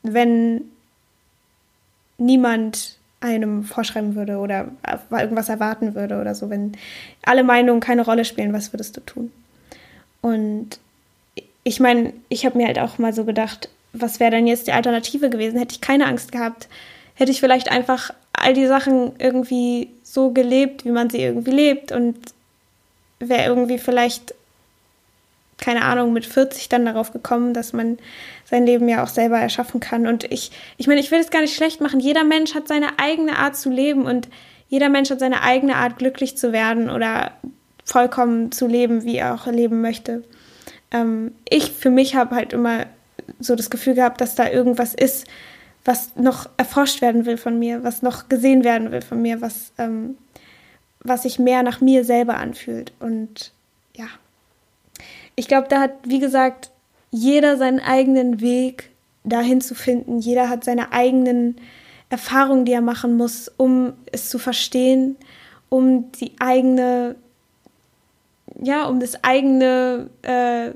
wenn 0.03 0.63
niemand 2.19 2.99
einem 3.21 3.65
vorschreiben 3.65 4.15
würde 4.15 4.39
oder 4.39 4.69
irgendwas 5.11 5.49
erwarten 5.49 5.95
würde 5.95 6.21
oder 6.21 6.35
so, 6.35 6.51
wenn 6.51 6.73
alle 7.23 7.43
Meinungen 7.43 7.81
keine 7.81 8.05
Rolle 8.05 8.25
spielen, 8.25 8.53
was 8.53 8.73
würdest 8.73 8.97
du 8.97 9.01
tun? 9.01 9.33
Und 10.27 10.81
ich 11.63 11.79
meine, 11.79 12.13
ich 12.29 12.45
habe 12.45 12.59
mir 12.59 12.67
halt 12.67 12.81
auch 12.81 12.99
mal 12.99 13.13
so 13.13 13.25
gedacht, 13.25 13.69
was 13.93 14.19
wäre 14.19 14.33
denn 14.33 14.49
jetzt 14.49 14.67
die 14.67 14.73
Alternative 14.73 15.31
gewesen? 15.31 15.57
Hätte 15.57 15.77
ich 15.77 15.81
keine 15.81 16.07
Angst 16.07 16.33
gehabt, 16.33 16.67
hätte 17.15 17.31
ich 17.31 17.39
vielleicht 17.39 17.71
einfach 17.71 18.11
all 18.33 18.53
die 18.53 18.67
Sachen 18.67 19.13
irgendwie 19.21 19.91
so 20.03 20.33
gelebt, 20.33 20.85
wie 20.85 20.91
man 20.91 21.11
sie 21.11 21.23
irgendwie 21.23 21.53
lebt 21.53 21.93
und 21.93 22.17
wäre 23.21 23.45
irgendwie 23.45 23.79
vielleicht 23.79 24.35
keine 25.59 25.85
Ahnung, 25.85 26.13
mit 26.13 26.27
40 26.27 26.69
dann 26.69 26.85
darauf 26.85 27.13
gekommen, 27.13 27.55
dass 27.55 27.73
man 27.73 27.99
sein 28.45 28.67
Leben 28.67 28.89
ja 28.89 29.05
auch 29.05 29.09
selber 29.09 29.39
erschaffen 29.39 29.81
kann. 29.81 30.09
Und 30.09 30.25
ich, 30.25 30.51
ich 30.77 30.89
meine, 30.89 31.01
ich 31.01 31.13
will 31.13 31.21
es 31.21 31.31
gar 31.31 31.41
nicht 31.41 31.55
schlecht 31.55 31.81
machen. 31.81 32.01
Jeder 32.01 32.25
Mensch 32.25 32.55
hat 32.55 32.69
seine 32.69 32.99
eigene 32.99 33.39
Art 33.39 33.57
zu 33.57 33.71
leben 33.71 34.05
und 34.05 34.29
jeder 34.69 34.89
Mensch 34.89 35.09
hat 35.09 35.21
seine 35.21 35.43
eigene 35.43 35.77
Art, 35.77 35.99
glücklich 35.99 36.37
zu 36.37 36.53
werden 36.53 36.91
oder 36.91 37.31
vollkommen 37.87 38.53
zu 38.53 38.67
leben, 38.67 39.05
wie 39.05 39.17
er 39.17 39.35
auch 39.35 39.47
leben 39.47 39.81
möchte. 39.81 40.23
Ähm, 40.91 41.33
ich 41.49 41.73
für 41.73 41.91
mich 41.91 42.15
habe 42.15 42.35
halt 42.37 42.53
immer 42.53 42.87
so 43.41 43.57
das 43.57 43.71
Gefühl 43.71 43.95
gehabt, 43.95 44.21
dass 44.21 44.35
da 44.35 44.51
irgendwas 44.51 44.93
ist, 44.93 45.27
was 45.85 46.15
noch 46.17 46.51
erforscht 46.59 47.01
werden 47.01 47.25
will 47.25 47.39
von 47.39 47.59
mir, 47.59 47.83
was 47.83 48.03
noch 48.03 48.29
gesehen 48.29 48.65
werden 48.65 48.91
will 48.93 49.03
von 49.03 49.23
mir, 49.23 49.41
was, 49.41 49.73
ähm, 49.79 50.19
was 51.01 51.23
sich 51.23 51.39
mehr 51.39 51.63
nach 51.63 51.81
mir 51.81 52.05
selber 52.05 52.37
anfühlt. 52.37 52.93
Und 53.01 53.53
ja, 53.97 54.07
ich 55.37 55.49
glaube, 55.49 55.69
da 55.69 55.81
hat, 55.81 55.93
wie 56.05 56.19
gesagt, 56.19 56.71
jeder 57.11 57.57
seinen 57.57 57.81
eigenen 57.81 58.41
Weg 58.41 58.91
dahin 59.25 59.61
zu 59.61 59.75
finden. 59.75 60.19
Jeder 60.19 60.49
hat 60.49 60.65
seine 60.65 60.93
eigenen 60.93 61.57
Erfahrungen, 62.09 62.65
die 62.65 62.73
er 62.73 62.81
machen 62.81 63.17
muss, 63.17 63.51
um 63.57 63.93
es 64.13 64.29
zu 64.29 64.39
verstehen, 64.39 65.17
um 65.69 66.13
die 66.13 66.33
eigene, 66.39 67.17
ja, 68.61 68.87
um 68.87 69.01
das 69.01 69.23
eigene 69.25 70.09
äh, 70.23 70.71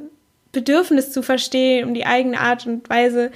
Bedürfnis 0.53 1.13
zu 1.13 1.23
verstehen, 1.23 1.87
um 1.89 1.95
die 1.95 2.07
eigene 2.07 2.41
Art 2.41 2.67
und 2.67 2.89
Weise 2.89 3.31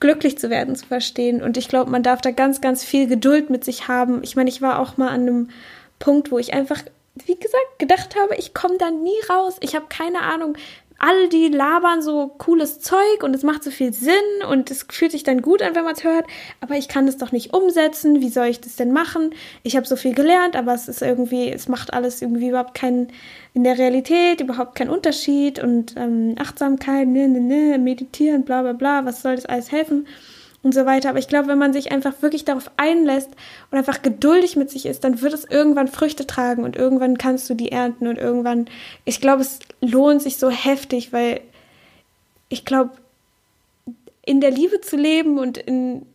glücklich 0.00 0.38
zu 0.38 0.50
werden 0.50 0.76
zu 0.76 0.86
verstehen. 0.86 1.42
Und 1.42 1.56
ich 1.56 1.68
glaube, 1.68 1.90
man 1.90 2.02
darf 2.02 2.20
da 2.20 2.30
ganz, 2.30 2.60
ganz 2.60 2.84
viel 2.84 3.06
Geduld 3.06 3.50
mit 3.50 3.64
sich 3.64 3.88
haben. 3.88 4.22
Ich 4.22 4.36
meine, 4.36 4.50
ich 4.50 4.60
war 4.60 4.78
auch 4.78 4.96
mal 4.96 5.08
an 5.08 5.22
einem 5.22 5.50
Punkt, 5.98 6.30
wo 6.30 6.38
ich 6.38 6.52
einfach 6.52 6.82
wie 7.26 7.36
gesagt, 7.36 7.78
gedacht 7.78 8.16
habe, 8.16 8.34
ich 8.36 8.54
komme 8.54 8.76
da 8.76 8.90
nie 8.90 9.18
raus. 9.30 9.56
Ich 9.60 9.76
habe 9.76 9.86
keine 9.88 10.22
Ahnung. 10.22 10.56
All 10.98 11.28
die 11.28 11.48
labern 11.48 12.02
so 12.02 12.28
cooles 12.38 12.80
Zeug 12.80 13.22
und 13.22 13.34
es 13.34 13.42
macht 13.42 13.64
so 13.64 13.70
viel 13.70 13.92
Sinn 13.92 14.14
und 14.48 14.70
es 14.70 14.86
fühlt 14.88 15.12
sich 15.12 15.22
dann 15.22 15.42
gut 15.42 15.60
an, 15.60 15.74
wenn 15.74 15.84
man 15.84 15.94
es 15.94 16.04
hört. 16.04 16.26
Aber 16.60 16.76
ich 16.76 16.88
kann 16.88 17.06
das 17.06 17.16
doch 17.16 17.32
nicht 17.32 17.52
umsetzen. 17.52 18.20
Wie 18.20 18.28
soll 18.28 18.46
ich 18.46 18.60
das 18.60 18.76
denn 18.76 18.92
machen? 18.92 19.34
Ich 19.62 19.76
habe 19.76 19.86
so 19.86 19.96
viel 19.96 20.14
gelernt, 20.14 20.56
aber 20.56 20.72
es 20.74 20.88
ist 20.88 21.02
irgendwie, 21.02 21.50
es 21.50 21.68
macht 21.68 21.92
alles 21.92 22.22
irgendwie 22.22 22.48
überhaupt 22.48 22.74
keinen, 22.74 23.08
in 23.54 23.64
der 23.64 23.78
Realität 23.78 24.40
überhaupt 24.40 24.76
keinen 24.76 24.90
Unterschied 24.90 25.62
und 25.62 25.94
ähm, 25.96 26.36
Achtsamkeit, 26.38 27.08
ne, 27.08 27.28
ne, 27.28 27.40
ne, 27.40 27.78
meditieren, 27.78 28.44
bla, 28.44 28.62
bla, 28.62 28.72
bla. 28.72 29.04
Was 29.04 29.22
soll 29.22 29.36
das 29.36 29.46
alles 29.46 29.72
helfen? 29.72 30.06
Und 30.64 30.72
so 30.72 30.86
weiter. 30.86 31.10
Aber 31.10 31.18
ich 31.18 31.28
glaube, 31.28 31.48
wenn 31.48 31.58
man 31.58 31.72
sich 31.72 31.92
einfach 31.92 32.14
wirklich 32.20 32.44
darauf 32.44 32.70
einlässt 32.76 33.30
und 33.70 33.78
einfach 33.78 34.02
geduldig 34.02 34.56
mit 34.56 34.70
sich 34.70 34.86
ist, 34.86 35.04
dann 35.04 35.20
wird 35.20 35.34
es 35.34 35.44
irgendwann 35.44 35.88
Früchte 35.88 36.26
tragen 36.26 36.64
und 36.64 36.74
irgendwann 36.74 37.18
kannst 37.18 37.48
du 37.48 37.54
die 37.54 37.70
ernten 37.70 38.08
und 38.08 38.18
irgendwann, 38.18 38.66
ich 39.04 39.20
glaube, 39.20 39.42
es 39.42 39.60
lohnt 39.80 40.22
sich 40.22 40.38
so 40.38 40.50
heftig, 40.50 41.12
weil 41.12 41.40
ich 42.48 42.64
glaube, 42.64 42.92
in 44.24 44.40
der 44.40 44.50
Liebe 44.50 44.80
zu 44.80 44.96
leben 44.96 45.38
und 45.38 45.58
in 45.58 46.06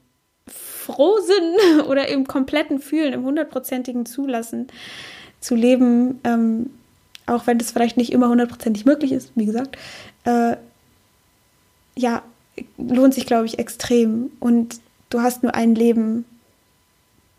Frohsinn 0.48 1.56
oder 1.88 2.08
im 2.08 2.26
kompletten 2.26 2.80
Fühlen, 2.80 3.14
im 3.14 3.24
hundertprozentigen 3.24 4.06
Zulassen 4.06 4.68
zu 5.40 5.56
leben, 5.56 6.20
ähm, 6.24 6.72
auch 7.28 7.46
wenn 7.46 7.60
das 7.60 7.72
vielleicht 7.72 7.98
nicht 7.98 8.12
immer 8.12 8.30
hundertprozentig 8.30 8.86
möglich 8.86 9.12
ist, 9.12 9.32
wie 9.36 9.46
gesagt, 9.46 9.78
äh, 10.26 10.58
ja, 11.96 12.24
lohnt 12.78 13.14
sich, 13.14 13.26
glaube 13.26 13.46
ich, 13.46 13.60
extrem. 13.60 14.32
Und 14.40 14.80
du 15.10 15.22
hast 15.22 15.44
nur 15.44 15.56
ein 15.56 15.76
Leben. 15.76 16.26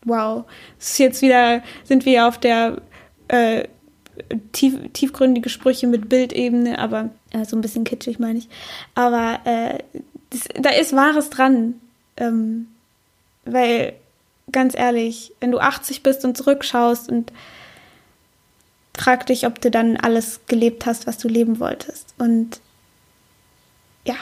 Wow. 0.04 0.44
Das 0.78 0.90
ist 0.90 0.98
jetzt 0.98 1.22
wieder, 1.22 1.62
sind 1.85 2.04
wir 2.04 2.26
auf 2.26 2.38
der 2.38 2.80
äh, 3.28 3.64
tief, 4.52 4.74
tiefgründige 4.92 5.48
Sprüche 5.48 5.87
mit 5.87 6.09
Bildebene, 6.09 6.78
aber 6.78 7.11
äh, 7.30 7.44
so 7.44 7.56
ein 7.56 7.61
bisschen 7.61 7.85
kitschig 7.85 8.18
meine 8.18 8.38
ich. 8.38 8.48
Aber 8.94 9.40
äh, 9.44 9.78
das, 10.30 10.48
da 10.54 10.70
ist 10.70 10.94
Wahres 10.94 11.30
dran. 11.30 11.74
Ähm, 12.16 12.66
weil, 13.44 13.94
ganz 14.52 14.76
ehrlich, 14.76 15.33
wenn 15.40 15.50
du 15.50 15.59
80 15.59 16.02
bist 16.02 16.24
und 16.24 16.37
zurückschaust 16.37 17.09
und 17.09 17.33
frag 18.96 19.26
dich, 19.26 19.46
ob 19.46 19.61
du 19.61 19.70
dann 19.70 19.96
alles 19.96 20.40
gelebt 20.46 20.87
hast, 20.87 21.06
was 21.06 21.18
du 21.18 21.28
leben 21.28 21.59
wolltest. 21.59 22.14
Und 22.18 22.61
ja, 24.04 24.16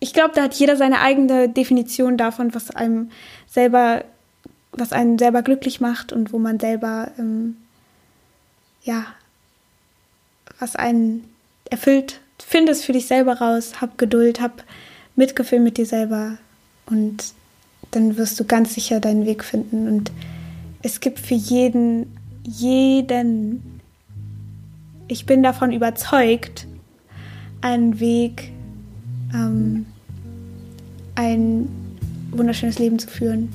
ich 0.00 0.14
glaube, 0.14 0.32
da 0.34 0.42
hat 0.42 0.54
jeder 0.54 0.76
seine 0.76 1.00
eigene 1.00 1.48
Definition 1.48 2.16
davon, 2.16 2.54
was 2.54 2.70
einem 2.70 3.10
selber, 3.46 4.04
was 4.72 4.92
einen 4.92 5.18
selber 5.18 5.42
glücklich 5.42 5.80
macht 5.80 6.12
und 6.12 6.32
wo 6.32 6.38
man 6.38 6.58
selber, 6.58 7.10
ähm, 7.18 7.56
ja, 8.82 9.04
was 10.58 10.74
einen 10.74 11.24
erfüllt. 11.70 12.20
Finde 12.38 12.72
es 12.72 12.82
für 12.82 12.92
dich 12.92 13.06
selber 13.06 13.34
raus, 13.34 13.80
hab 13.82 13.98
Geduld, 13.98 14.40
hab 14.40 14.64
Mitgefühl 15.16 15.60
mit 15.60 15.76
dir 15.76 15.86
selber 15.86 16.38
und 16.86 17.34
dann 17.90 18.16
wirst 18.16 18.40
du 18.40 18.44
ganz 18.44 18.74
sicher 18.74 19.00
deinen 19.00 19.26
Weg 19.26 19.44
finden. 19.44 19.86
Und 19.86 20.10
es 20.82 21.00
gibt 21.00 21.18
für 21.18 21.34
jeden, 21.34 22.16
jeden, 22.44 23.80
ich 25.08 25.26
bin 25.26 25.42
davon 25.42 25.72
überzeugt, 25.72 26.66
einen 27.60 28.00
Weg, 28.00 28.52
ähm, 29.34 29.86
ein 31.20 31.68
wunderschönes 32.30 32.78
Leben 32.78 32.98
zu 32.98 33.08
führen. 33.08 33.50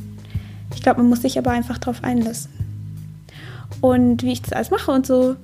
Ich 0.73 0.81
glaube, 0.81 1.01
man 1.01 1.09
muss 1.09 1.21
sich 1.21 1.37
aber 1.37 1.51
einfach 1.51 1.77
darauf 1.77 2.03
einlassen. 2.03 2.51
Und 3.81 4.23
wie 4.23 4.33
ich 4.33 4.41
das 4.41 4.53
alles 4.53 4.69
mache 4.69 4.91
und 4.91 5.05
so, 5.05 5.35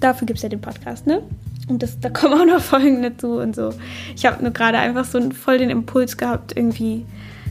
dafür 0.00 0.26
gibt 0.26 0.38
es 0.38 0.42
ja 0.42 0.48
den 0.48 0.60
Podcast, 0.60 1.06
ne? 1.06 1.22
Und 1.68 1.82
das, 1.82 1.98
da 1.98 2.10
kommen 2.10 2.38
auch 2.38 2.44
noch 2.44 2.60
Folgen 2.60 3.02
dazu 3.02 3.38
und 3.38 3.56
so. 3.56 3.72
Ich 4.14 4.26
habe 4.26 4.42
nur 4.42 4.52
gerade 4.52 4.78
einfach 4.78 5.06
so 5.06 5.30
voll 5.30 5.58
den 5.58 5.70
Impuls 5.70 6.18
gehabt, 6.18 6.54
irgendwie 6.54 7.06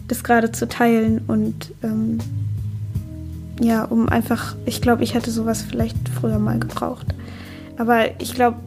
das 0.07 0.23
gerade 0.23 0.51
zu 0.51 0.67
teilen 0.67 1.21
und 1.27 1.73
ähm, 1.81 2.19
ja, 3.59 3.85
um 3.85 4.09
einfach, 4.09 4.55
ich 4.65 4.81
glaube, 4.81 5.03
ich 5.03 5.15
hätte 5.15 5.31
sowas 5.31 5.63
vielleicht 5.63 5.97
früher 6.09 6.37
mal 6.37 6.59
gebraucht. 6.59 7.07
Aber 7.77 8.21
ich 8.21 8.35
glaube, 8.35 8.57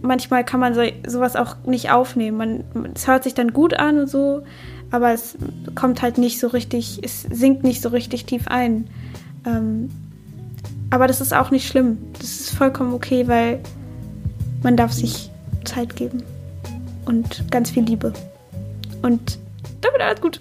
manchmal 0.00 0.44
kann 0.44 0.60
man 0.60 0.74
so, 0.74 0.82
sowas 1.06 1.36
auch 1.36 1.56
nicht 1.64 1.90
aufnehmen. 1.90 2.64
Man, 2.74 2.92
es 2.94 3.06
hört 3.06 3.24
sich 3.24 3.34
dann 3.34 3.52
gut 3.52 3.74
an 3.74 3.98
und 3.98 4.08
so, 4.08 4.42
aber 4.90 5.12
es 5.12 5.36
kommt 5.74 6.02
halt 6.02 6.18
nicht 6.18 6.40
so 6.40 6.48
richtig, 6.48 7.00
es 7.02 7.22
sinkt 7.22 7.64
nicht 7.64 7.82
so 7.82 7.90
richtig 7.90 8.24
tief 8.24 8.48
ein. 8.48 8.88
Ähm, 9.46 9.90
Aber 10.90 11.06
das 11.06 11.20
ist 11.20 11.34
auch 11.34 11.50
nicht 11.50 11.68
schlimm. 11.68 11.98
Das 12.14 12.40
ist 12.40 12.50
vollkommen 12.50 12.94
okay, 12.94 13.28
weil 13.28 13.60
man 14.62 14.76
darf 14.76 14.92
sich 14.92 15.30
Zeit 15.64 15.96
geben. 15.96 16.22
Und 17.04 17.50
ganz 17.50 17.70
viel 17.70 17.84
Liebe. 17.84 18.12
Und 19.02 19.38
damit 19.80 20.00
alles 20.00 20.20
gut. 20.20 20.38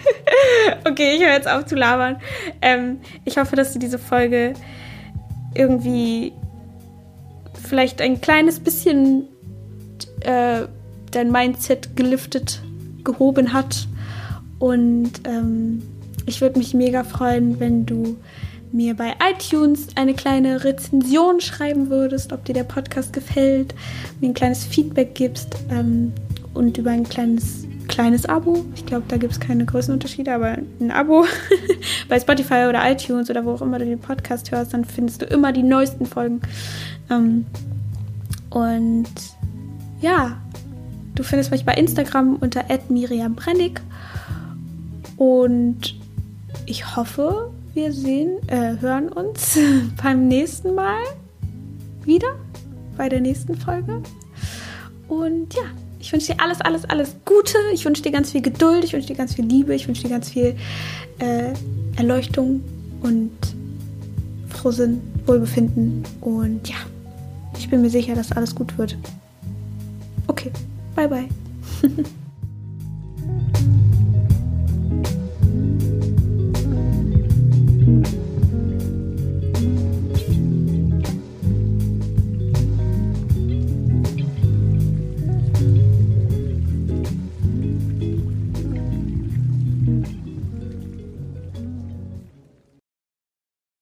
okay, 0.84 1.14
ich 1.16 1.22
höre 1.22 1.32
jetzt 1.32 1.48
auf 1.48 1.66
zu 1.66 1.74
labern. 1.74 2.16
Ähm, 2.60 2.98
ich 3.24 3.38
hoffe, 3.38 3.56
dass 3.56 3.72
du 3.72 3.78
diese 3.78 3.98
Folge 3.98 4.54
irgendwie 5.54 6.32
vielleicht 7.68 8.00
ein 8.00 8.20
kleines 8.20 8.60
bisschen 8.60 9.28
äh, 10.20 10.62
dein 11.10 11.30
Mindset 11.30 11.96
geliftet, 11.96 12.62
gehoben 13.04 13.52
hat. 13.52 13.86
Und 14.58 15.12
ähm, 15.24 15.82
ich 16.26 16.40
würde 16.40 16.58
mich 16.58 16.74
mega 16.74 17.04
freuen, 17.04 17.60
wenn 17.60 17.86
du 17.86 18.16
mir 18.72 18.94
bei 18.94 19.14
iTunes 19.30 19.88
eine 19.94 20.14
kleine 20.14 20.64
Rezension 20.64 21.40
schreiben 21.40 21.88
würdest, 21.90 22.32
ob 22.32 22.44
dir 22.44 22.52
der 22.52 22.64
Podcast 22.64 23.12
gefällt, 23.12 23.74
mir 24.20 24.28
ein 24.28 24.34
kleines 24.34 24.64
Feedback 24.64 25.14
gibst 25.14 25.56
ähm, 25.70 26.12
und 26.54 26.76
über 26.76 26.90
ein 26.90 27.08
kleines 27.08 27.66
kleines 27.88 28.26
Abo. 28.26 28.64
Ich 28.74 28.86
glaube, 28.86 29.04
da 29.08 29.16
gibt 29.16 29.32
es 29.32 29.40
keine 29.40 29.64
großen 29.64 29.92
Unterschiede, 29.92 30.32
aber 30.32 30.58
ein 30.80 30.90
Abo 30.90 31.24
bei 32.08 32.20
Spotify 32.20 32.66
oder 32.68 32.88
iTunes 32.90 33.30
oder 33.30 33.44
wo 33.44 33.52
auch 33.52 33.62
immer 33.62 33.78
du 33.78 33.84
den 33.84 33.98
Podcast 33.98 34.50
hörst, 34.52 34.74
dann 34.74 34.84
findest 34.84 35.22
du 35.22 35.26
immer 35.26 35.52
die 35.52 35.62
neuesten 35.62 36.06
Folgen. 36.06 36.40
Ähm, 37.10 37.46
und 38.50 39.08
ja, 40.00 40.36
du 41.14 41.22
findest 41.22 41.50
mich 41.50 41.64
bei 41.64 41.74
Instagram 41.74 42.36
unter 42.36 42.64
Miriam 42.88 43.34
Brennig. 43.34 43.80
Und 45.16 45.96
ich 46.66 46.96
hoffe, 46.96 47.50
wir 47.74 47.92
sehen, 47.92 48.36
äh, 48.46 48.76
hören 48.80 49.08
uns 49.08 49.58
beim 50.02 50.28
nächsten 50.28 50.74
Mal 50.74 51.02
wieder 52.04 52.28
bei 52.96 53.08
der 53.08 53.20
nächsten 53.20 53.56
Folge. 53.56 54.02
Und 55.08 55.54
ja, 55.54 55.62
ich 56.08 56.12
wünsche 56.14 56.32
dir 56.32 56.40
alles, 56.42 56.62
alles, 56.62 56.86
alles 56.86 57.16
Gute. 57.26 57.58
Ich 57.74 57.84
wünsche 57.84 58.00
dir 58.00 58.10
ganz 58.10 58.32
viel 58.32 58.40
Geduld. 58.40 58.82
Ich 58.82 58.94
wünsche 58.94 59.08
dir 59.08 59.14
ganz 59.14 59.34
viel 59.34 59.44
Liebe. 59.44 59.74
Ich 59.74 59.86
wünsche 59.86 60.04
dir 60.04 60.08
ganz 60.08 60.30
viel 60.30 60.56
äh, 61.18 61.52
Erleuchtung 61.98 62.62
und 63.02 63.30
Frohsinn, 64.48 65.02
Wohlbefinden. 65.26 66.04
Und 66.22 66.66
ja, 66.66 66.76
ich 67.58 67.68
bin 67.68 67.82
mir 67.82 67.90
sicher, 67.90 68.14
dass 68.14 68.32
alles 68.32 68.54
gut 68.54 68.78
wird. 68.78 68.96
Okay, 70.28 70.50
bye 70.96 71.08
bye. 71.08 71.28